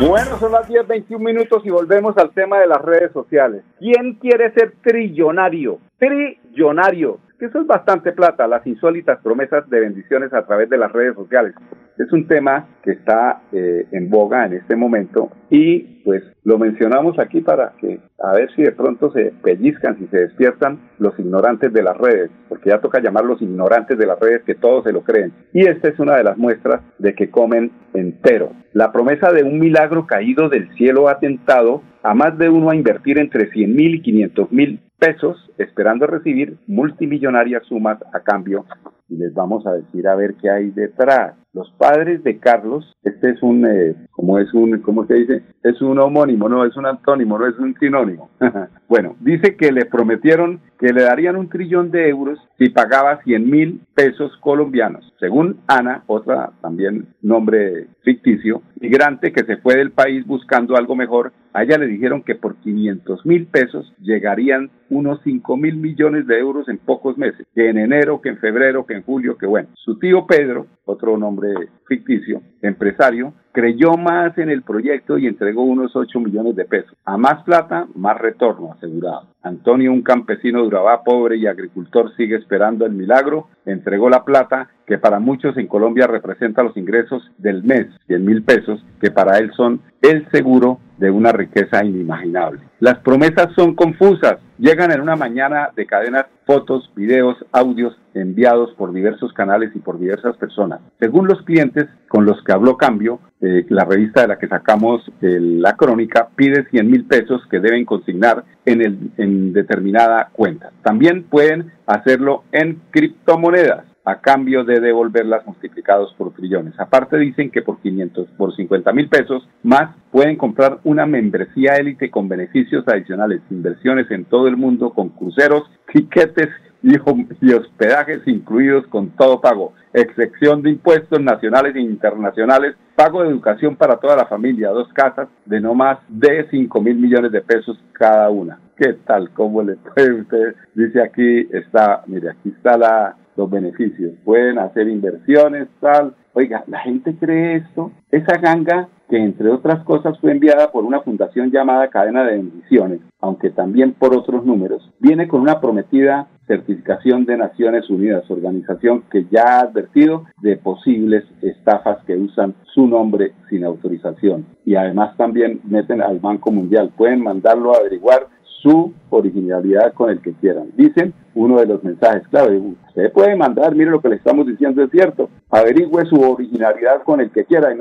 Bueno, 0.00 0.38
son 0.40 0.52
las 0.52 0.66
10, 0.66 0.88
21 0.88 1.22
minutos 1.22 1.60
y 1.66 1.68
volvemos 1.68 2.16
al 2.16 2.30
tema 2.30 2.58
de 2.58 2.68
las 2.68 2.80
redes 2.80 3.12
sociales. 3.12 3.62
¿Quién 3.78 4.14
quiere 4.14 4.50
ser 4.54 4.72
trillonario? 4.82 5.78
Trillonario. 5.98 7.18
Que 7.42 7.46
eso 7.46 7.60
es 7.60 7.66
bastante 7.66 8.12
plata, 8.12 8.46
las 8.46 8.64
insólitas 8.68 9.18
promesas 9.20 9.68
de 9.68 9.80
bendiciones 9.80 10.32
a 10.32 10.46
través 10.46 10.70
de 10.70 10.78
las 10.78 10.92
redes 10.92 11.16
sociales. 11.16 11.52
Es 11.98 12.12
un 12.12 12.28
tema 12.28 12.68
que 12.84 12.92
está 12.92 13.42
eh, 13.50 13.84
en 13.90 14.08
boga 14.10 14.46
en 14.46 14.52
este 14.52 14.76
momento 14.76 15.28
y 15.50 16.04
pues 16.04 16.22
lo 16.44 16.56
mencionamos 16.56 17.18
aquí 17.18 17.40
para 17.40 17.72
que 17.80 17.98
a 18.22 18.32
ver 18.34 18.48
si 18.54 18.62
de 18.62 18.70
pronto 18.70 19.10
se 19.10 19.32
pellizcan, 19.42 19.98
si 19.98 20.06
se 20.06 20.18
despiertan 20.18 20.90
los 21.00 21.18
ignorantes 21.18 21.72
de 21.72 21.82
las 21.82 21.96
redes, 21.98 22.30
porque 22.48 22.70
ya 22.70 22.80
toca 22.80 23.02
llamarlos 23.02 23.42
ignorantes 23.42 23.98
de 23.98 24.06
las 24.06 24.20
redes 24.20 24.44
que 24.44 24.54
todos 24.54 24.84
se 24.84 24.92
lo 24.92 25.02
creen. 25.02 25.32
Y 25.52 25.66
esta 25.66 25.88
es 25.88 25.98
una 25.98 26.16
de 26.16 26.22
las 26.22 26.38
muestras 26.38 26.82
de 27.00 27.16
que 27.16 27.28
comen 27.28 27.72
entero. 27.92 28.52
La 28.72 28.92
promesa 28.92 29.32
de 29.32 29.42
un 29.42 29.58
milagro 29.58 30.06
caído 30.06 30.48
del 30.48 30.72
cielo 30.76 31.08
ha 31.08 31.18
tentado 31.18 31.82
a 32.04 32.14
más 32.14 32.38
de 32.38 32.48
uno 32.48 32.70
a 32.70 32.76
invertir 32.76 33.18
entre 33.18 33.50
100 33.50 33.74
mil 33.74 33.96
y 33.96 34.02
500 34.02 34.52
mil 34.52 34.80
pesos 35.02 35.50
esperando 35.58 36.06
recibir 36.06 36.58
multimillonarias 36.68 37.66
sumas 37.66 37.98
a 38.12 38.20
cambio 38.20 38.64
y 39.08 39.16
les 39.16 39.34
vamos 39.34 39.66
a 39.66 39.72
decir 39.72 40.06
a 40.06 40.14
ver 40.14 40.34
qué 40.40 40.48
hay 40.48 40.70
detrás. 40.70 41.34
Los 41.54 41.70
padres 41.72 42.24
de 42.24 42.38
Carlos, 42.38 42.96
este 43.02 43.30
es 43.30 43.42
un, 43.42 43.66
eh, 43.66 43.94
como 44.10 44.38
es 44.38 44.54
un, 44.54 44.78
¿cómo 44.80 45.06
se 45.06 45.14
dice? 45.14 45.42
Es 45.62 45.82
un 45.82 45.98
homónimo, 45.98 46.48
no 46.48 46.64
es 46.64 46.74
un 46.78 46.86
antónimo, 46.86 47.38
no 47.38 47.46
es 47.46 47.58
un 47.58 47.74
sinónimo. 47.78 48.30
bueno, 48.88 49.16
dice 49.20 49.54
que 49.56 49.70
le 49.70 49.84
prometieron 49.84 50.60
que 50.78 50.92
le 50.92 51.02
darían 51.02 51.36
un 51.36 51.48
trillón 51.48 51.90
de 51.90 52.08
euros 52.08 52.40
si 52.58 52.70
pagaba 52.70 53.22
100 53.22 53.50
mil 53.50 53.82
pesos 53.94 54.36
colombianos. 54.40 55.12
Según 55.20 55.60
Ana, 55.68 56.02
otra 56.06 56.52
también 56.60 57.06
nombre 57.20 57.86
ficticio, 58.02 58.62
migrante 58.80 59.30
que 59.32 59.44
se 59.44 59.58
fue 59.58 59.76
del 59.76 59.92
país 59.92 60.26
buscando 60.26 60.74
algo 60.74 60.96
mejor, 60.96 61.32
a 61.52 61.62
ella 61.62 61.78
le 61.78 61.86
dijeron 61.86 62.22
que 62.22 62.34
por 62.34 62.56
500 62.56 63.26
mil 63.26 63.46
pesos 63.46 63.92
llegarían 64.00 64.70
unos 64.90 65.20
5 65.22 65.56
mil 65.56 65.76
millones 65.76 66.26
de 66.26 66.38
euros 66.38 66.68
en 66.68 66.78
pocos 66.78 67.16
meses, 67.16 67.46
que 67.54 67.68
en 67.68 67.78
enero, 67.78 68.20
que 68.20 68.30
en 68.30 68.38
febrero, 68.38 68.84
que 68.86 68.94
en 68.94 69.02
julio, 69.02 69.36
que 69.38 69.46
bueno. 69.46 69.68
Su 69.74 69.98
tío 69.98 70.26
Pedro, 70.26 70.66
otro 70.84 71.16
nombre 71.16 71.41
ficticio, 71.86 72.42
empresario, 72.62 73.34
creyó 73.52 73.96
más 73.96 74.36
en 74.38 74.50
el 74.50 74.62
proyecto 74.62 75.18
y 75.18 75.26
entregó 75.26 75.62
unos 75.62 75.94
8 75.94 76.18
millones 76.20 76.56
de 76.56 76.64
pesos. 76.64 76.96
A 77.04 77.16
más 77.16 77.42
plata, 77.44 77.86
más 77.94 78.18
retorno 78.18 78.72
asegurado. 78.72 79.26
Antonio, 79.42 79.92
un 79.92 80.02
campesino 80.02 80.60
de 80.60 80.68
Urabá, 80.68 81.02
pobre 81.02 81.36
y 81.36 81.46
agricultor, 81.46 82.14
sigue 82.16 82.36
esperando 82.36 82.86
el 82.86 82.92
milagro, 82.92 83.48
entregó 83.66 84.08
la 84.08 84.24
plata 84.24 84.68
que 84.86 84.98
para 84.98 85.18
muchos 85.18 85.56
en 85.56 85.66
Colombia 85.66 86.06
representa 86.06 86.62
los 86.62 86.76
ingresos 86.76 87.22
del 87.38 87.62
mes, 87.62 87.86
100 88.06 88.24
mil 88.24 88.42
pesos, 88.42 88.84
que 89.00 89.10
para 89.10 89.38
él 89.38 89.50
son 89.56 89.80
el 90.00 90.28
seguro 90.30 90.78
de 90.98 91.10
una 91.10 91.32
riqueza 91.32 91.84
inimaginable. 91.84 92.60
Las 92.78 92.98
promesas 92.98 93.48
son 93.56 93.74
confusas, 93.74 94.38
llegan 94.58 94.92
en 94.92 95.00
una 95.00 95.16
mañana 95.16 95.70
de 95.74 95.86
cadenas, 95.86 96.26
fotos, 96.46 96.92
videos, 96.94 97.36
audios 97.52 97.96
enviados 98.14 98.72
por 98.74 98.92
diversos 98.92 99.32
canales 99.32 99.70
y 99.74 99.80
por 99.80 99.98
diversas 99.98 100.36
personas. 100.36 100.80
Según 101.00 101.26
los 101.26 101.42
clientes 101.42 101.86
con 102.08 102.24
los 102.24 102.42
que 102.44 102.52
habló 102.52 102.76
Cambio, 102.76 103.20
eh, 103.42 103.66
la 103.68 103.84
revista 103.84 104.22
de 104.22 104.28
la 104.28 104.38
que 104.38 104.46
sacamos 104.46 105.02
la 105.20 105.74
crónica 105.76 106.28
pide 106.34 106.64
100 106.70 106.90
mil 106.90 107.04
pesos 107.06 107.42
que 107.50 107.58
deben 107.58 107.84
consignar 107.84 108.44
en, 108.64 108.80
el, 108.80 108.98
en 109.16 109.52
determinada 109.52 110.30
cuenta. 110.32 110.70
También 110.82 111.24
pueden 111.24 111.72
hacerlo 111.86 112.44
en 112.52 112.80
criptomonedas 112.90 113.84
a 114.04 114.20
cambio 114.20 114.64
de 114.64 114.80
devolverlas 114.80 115.46
multiplicados 115.46 116.12
por 116.14 116.32
trillones. 116.32 116.78
Aparte 116.78 117.18
dicen 117.18 117.50
que 117.50 117.62
por 117.62 117.80
500, 117.80 118.28
por 118.36 118.54
50 118.54 118.92
mil 118.92 119.08
pesos 119.08 119.48
más 119.62 119.94
pueden 120.10 120.36
comprar 120.36 120.78
una 120.84 121.06
membresía 121.06 121.76
élite 121.76 122.10
con 122.10 122.28
beneficios 122.28 122.86
adicionales, 122.88 123.40
inversiones 123.50 124.10
en 124.10 124.24
todo 124.24 124.48
el 124.48 124.56
mundo 124.56 124.90
con 124.90 125.10
cruceros, 125.10 125.70
tiquetes 125.92 126.48
y 126.82 127.52
hospedajes 127.52 128.26
incluidos 128.26 128.86
con 128.88 129.10
todo 129.10 129.40
pago, 129.40 129.72
excepción 129.92 130.62
de 130.62 130.70
impuestos 130.70 131.20
nacionales 131.20 131.76
e 131.76 131.80
internacionales, 131.80 132.74
pago 132.94 133.22
de 133.22 133.30
educación 133.30 133.76
para 133.76 133.96
toda 133.96 134.16
la 134.16 134.26
familia, 134.26 134.70
dos 134.70 134.92
casas 134.92 135.28
de 135.44 135.60
no 135.60 135.74
más 135.74 135.98
de 136.08 136.46
5 136.50 136.80
mil 136.80 136.96
millones 136.96 137.32
de 137.32 137.40
pesos 137.40 137.82
cada 137.92 138.30
una. 138.30 138.58
¿Qué 138.76 138.94
tal? 139.04 139.30
¿Cómo 139.30 139.62
le 139.62 139.76
puede 139.94 140.20
usted? 140.20 140.54
Dice 140.74 141.02
aquí 141.02 141.48
está, 141.52 142.02
mire, 142.06 142.30
aquí 142.30 142.50
está 142.50 142.76
la, 142.76 143.16
los 143.36 143.50
beneficios. 143.50 144.12
Pueden 144.24 144.58
hacer 144.58 144.88
inversiones, 144.88 145.68
tal. 145.80 146.14
Oiga, 146.34 146.64
¿la 146.66 146.80
gente 146.80 147.14
cree 147.18 147.56
esto? 147.56 147.92
Esa 148.10 148.38
ganga 148.38 148.88
que 149.12 149.18
entre 149.18 149.50
otras 149.50 149.84
cosas 149.84 150.18
fue 150.20 150.32
enviada 150.32 150.72
por 150.72 150.86
una 150.86 151.02
fundación 151.02 151.50
llamada 151.50 151.90
Cadena 151.90 152.24
de 152.24 152.38
Bendiciones, 152.38 153.00
aunque 153.20 153.50
también 153.50 153.92
por 153.92 154.16
otros 154.16 154.46
números, 154.46 154.90
viene 155.00 155.28
con 155.28 155.42
una 155.42 155.60
prometida 155.60 156.28
certificación 156.46 157.26
de 157.26 157.36
Naciones 157.36 157.90
Unidas, 157.90 158.30
organización 158.30 159.04
que 159.10 159.26
ya 159.30 159.42
ha 159.42 159.60
advertido 159.60 160.24
de 160.40 160.56
posibles 160.56 161.24
estafas 161.42 162.02
que 162.06 162.16
usan 162.16 162.54
su 162.72 162.86
nombre 162.86 163.32
sin 163.50 163.64
autorización. 163.64 164.46
Y 164.64 164.76
además 164.76 165.14
también 165.18 165.60
meten 165.64 166.00
al 166.00 166.18
Banco 166.18 166.50
Mundial. 166.50 166.90
Pueden 166.96 167.22
mandarlo 167.22 167.74
a 167.74 167.80
averiguar 167.80 168.28
su 168.62 168.94
originalidad 169.10 169.92
con 169.94 170.10
el 170.10 170.20
que 170.22 170.32
quieran. 170.34 170.70
Dicen 170.76 171.12
uno 171.34 171.58
de 171.58 171.66
los 171.66 171.82
mensajes 171.82 172.26
clave. 172.28 172.58
Usted 172.58 173.12
puede 173.12 173.36
mandar, 173.36 173.74
mire 173.74 173.90
lo 173.90 174.00
que 174.00 174.08
le 174.08 174.16
estamos 174.16 174.46
diciendo 174.46 174.82
es 174.82 174.90
cierto, 174.90 175.28
averigüe 175.50 176.04
su 176.06 176.20
originalidad 176.20 177.02
con 177.04 177.20
el 177.20 177.30
que 177.30 177.44
quiera 177.44 177.74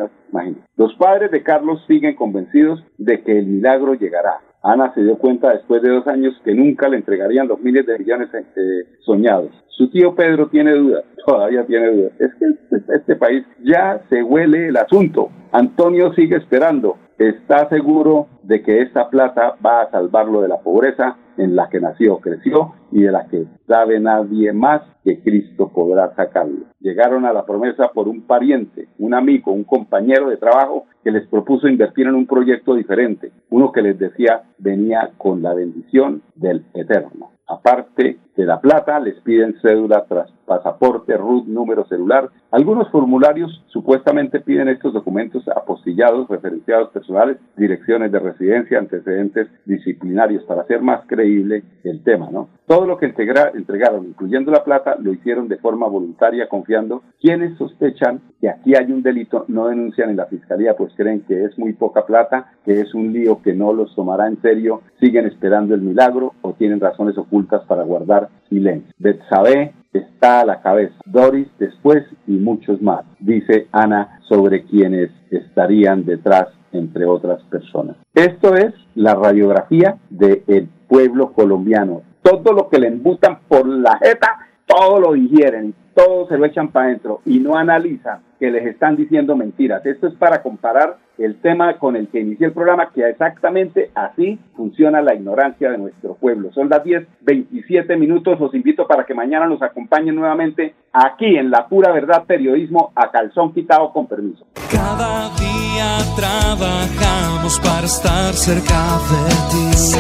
Los 0.76 0.96
padres 0.96 1.32
de 1.32 1.44
Carlos 1.44 1.84
siguen 1.88 2.16
convencidos 2.16 2.84
de 2.98 3.22
que 3.22 3.38
el 3.38 3.46
milagro 3.46 3.94
llegará. 3.94 4.40
Ana 4.64 4.94
se 4.94 5.02
dio 5.02 5.18
cuenta 5.18 5.52
después 5.52 5.82
de 5.82 5.90
dos 5.90 6.06
años 6.08 6.40
que 6.44 6.54
nunca 6.54 6.88
le 6.88 6.98
entregarían 6.98 7.48
los 7.48 7.60
miles 7.62 7.86
de 7.86 7.98
millones 7.98 8.30
eh, 8.34 8.86
soñados. 9.00 9.50
Su 9.70 9.90
tío 9.90 10.14
Pedro 10.14 10.50
tiene 10.50 10.74
dudas, 10.74 11.04
todavía 11.26 11.66
tiene 11.66 11.92
dudas. 11.92 12.12
Es 12.20 12.32
que 12.36 12.46
este, 12.46 12.96
este 12.96 13.16
país 13.16 13.44
ya 13.64 14.02
se 14.10 14.22
huele 14.22 14.68
el 14.68 14.78
asunto. 14.78 15.30
Antonio 15.52 16.14
sigue 16.14 16.38
esperando 16.38 16.98
está 17.30 17.70
seguro 17.70 18.28
de 18.44 18.62
que 18.64 18.82
esta 18.82 19.10
plata 19.10 19.56
va 19.64 19.82
a 19.82 19.92
salvarlo 19.92 20.42
de 20.42 20.48
la 20.48 20.60
pobreza 20.60 21.18
en 21.38 21.56
la 21.56 21.70
que 21.70 21.80
nació, 21.80 22.18
creció 22.20 22.74
y 22.92 23.04
de 23.04 23.12
la 23.12 23.28
que 23.28 23.46
sabe 23.68 24.00
nadie 24.00 24.52
más 24.54 24.82
que 25.04 25.22
Cristo 25.22 25.70
podrá 25.70 26.14
sacarlo. 26.16 26.66
Llegaron 26.80 27.26
a 27.26 27.34
la 27.34 27.46
promesa 27.46 27.92
por 27.94 28.08
un 28.08 28.22
pariente, 28.22 28.88
un 29.00 29.14
amigo, 29.14 29.52
un 29.52 29.64
compañero 29.64 30.30
de 30.30 30.38
trabajo 30.38 30.86
que 31.04 31.12
les 31.12 31.28
propuso 31.28 31.68
invertir 31.68 32.08
en 32.08 32.16
un 32.16 32.28
proyecto 32.28 32.76
diferente, 32.76 33.32
uno 33.50 33.72
que 33.72 33.82
les 33.82 33.98
decía 33.98 34.44
venía 34.58 35.12
con 35.18 35.42
la 35.42 35.54
bendición 35.54 36.22
del 36.36 36.66
Eterno. 36.74 37.32
Aparte 37.48 38.18
de 38.36 38.46
la 38.46 38.62
plata, 38.62 39.00
les 39.00 39.20
piden 39.22 39.56
cédula 39.62 40.06
tras 40.08 40.32
pasaporte, 40.46 41.16
RUT, 41.16 41.48
número 41.48 41.86
celular. 41.86 42.30
Algunos 42.52 42.90
formularios 42.90 43.64
supuestamente 43.68 44.42
piden 44.42 44.68
estos 44.68 44.94
documentos 44.94 45.48
apostillados, 45.48 46.28
referenciados 46.28 46.90
personales, 46.90 47.38
direcciones 47.56 48.12
de 48.12 48.20
residencia, 48.20 48.78
antecedentes 48.80 49.48
disciplinarios, 49.66 50.44
para 50.44 50.62
hacer 50.62 50.82
más 50.82 51.06
creíble 51.08 51.64
el 51.84 52.04
tema, 52.04 52.30
¿no? 52.32 52.50
Todo 52.68 52.86
lo 52.86 52.98
que 52.98 53.06
entregaron, 53.06 54.06
incluyendo 54.06 54.52
la 54.52 54.64
plata, 54.64 54.96
lo 55.00 55.14
hicieron 55.14 55.48
de 55.48 55.58
forma 55.58 55.88
voluntaria, 55.88 56.48
confiando. 56.48 57.04
Quienes 57.20 57.58
sospechan 57.58 58.22
que 58.40 58.50
aquí 58.50 58.76
hay 58.76 58.92
un 58.92 59.04
delito 59.04 59.46
no 59.48 59.68
denuncian 59.68 60.10
en 60.10 60.18
la 60.18 60.26
fiscalía, 60.26 60.76
pues 60.76 60.94
creen 60.96 61.22
que 61.28 61.46
es 61.46 61.58
muy 61.58 61.74
poca 61.74 62.06
plata, 62.06 62.54
que 62.66 62.80
es 62.82 62.94
un 62.94 63.12
lío 63.14 63.42
que 63.42 63.54
no 63.54 63.74
los 63.74 63.94
tomará 63.96 64.28
en 64.28 64.42
serio, 64.42 64.82
siguen 65.00 65.26
esperando 65.26 65.76
el 65.76 65.82
milagro 65.82 66.34
o 66.42 66.54
tienen 66.54 66.80
razones 66.80 67.18
ocultas 67.18 67.64
para 67.66 67.84
guardar 67.84 68.21
silencio. 68.50 68.94
Betsabe 68.98 69.74
está 69.94 70.42
a 70.42 70.46
la 70.46 70.62
cabeza, 70.62 70.96
Doris 71.06 71.48
después 71.60 72.04
y 72.26 72.34
muchos 72.34 72.82
más, 72.82 73.04
dice 73.20 73.68
Ana 73.72 74.22
sobre 74.30 74.64
quienes 74.64 75.12
estarían 75.30 76.06
detrás 76.06 76.48
entre 76.72 77.06
otras 77.06 77.44
personas. 77.44 77.98
Esto 78.16 78.56
es 78.56 78.74
la 78.96 79.16
radiografía 79.16 79.98
del 80.10 80.70
pueblo 80.88 81.34
colombiano 81.34 82.04
todo 82.22 82.54
lo 82.54 82.70
que 82.70 82.80
le 82.80 82.88
embutan 82.88 83.40
por 83.48 83.68
la 83.68 83.98
jeta, 83.98 84.48
todo 84.66 85.00
lo 85.00 85.14
digieren, 85.14 85.74
todo 85.96 86.28
se 86.28 86.38
lo 86.38 86.46
echan 86.46 86.72
para 86.72 86.88
adentro 86.88 87.22
y 87.26 87.40
no 87.40 87.56
analizan 87.56 88.22
que 88.40 88.52
les 88.52 88.66
están 88.66 88.96
diciendo 88.96 89.36
mentiras. 89.36 89.86
Esto 89.86 90.08
es 90.08 90.14
para 90.16 90.42
comparar 90.42 90.98
el 91.18 91.40
tema 91.42 91.78
con 91.78 91.96
el 91.96 92.08
que 92.08 92.20
inicié 92.20 92.48
el 92.48 92.54
programa, 92.54 92.92
que 92.94 93.08
exactamente 93.08 93.92
así 93.96 94.40
funciona 94.56 95.02
la 95.02 95.14
ignorancia 95.14 95.70
de 95.72 95.78
nuestro 95.78 96.16
pueblo. 96.16 96.52
Son 96.54 96.70
las 96.70 96.84
10, 96.84 97.08
27 97.22 97.96
minutos. 97.96 98.40
Los 98.40 98.54
invito 98.54 98.88
para 98.88 99.06
que 99.06 99.14
mañana 99.14 99.48
nos 99.48 99.62
acompañen 99.62 100.16
nuevamente 100.16 100.74
aquí 100.92 101.38
en 101.38 101.52
La 101.52 101.68
Pura 101.68 101.92
Verdad 101.92 102.24
Periodismo 102.26 102.92
a 102.96 103.12
calzón 103.12 103.54
quitado 103.54 103.92
con 103.92 104.08
permiso. 104.08 104.46
Cada 104.72 105.30
día 105.36 105.98
trabajamos 106.16 107.60
para 107.60 107.86
estar 107.86 108.34
cerca 108.34 108.98
de 109.12 109.30
ti. 109.52 109.98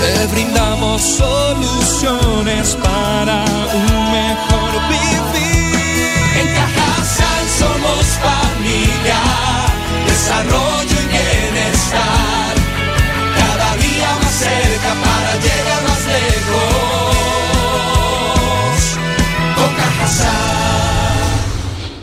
Te 0.00 0.34
brindamos 0.34 1.02
soluciones 1.02 2.76
para 2.76 3.44
un 3.74 4.12
mejor 4.12 4.72
vivir. 4.88 5.50
En 6.40 6.46
Cajasal 6.54 7.44
somos 7.46 8.18
familia 8.18 9.49
desarrollo 10.10 10.96
y 11.02 11.06
bienestar. 11.14 12.54
Cada 13.38 13.68
día 13.76 14.10
más 14.22 14.34
cerca 14.46 14.90
para 15.06 15.30
llegar 15.44 15.80
más 15.88 16.02
lejos. 16.16 17.14
Con 19.58 19.70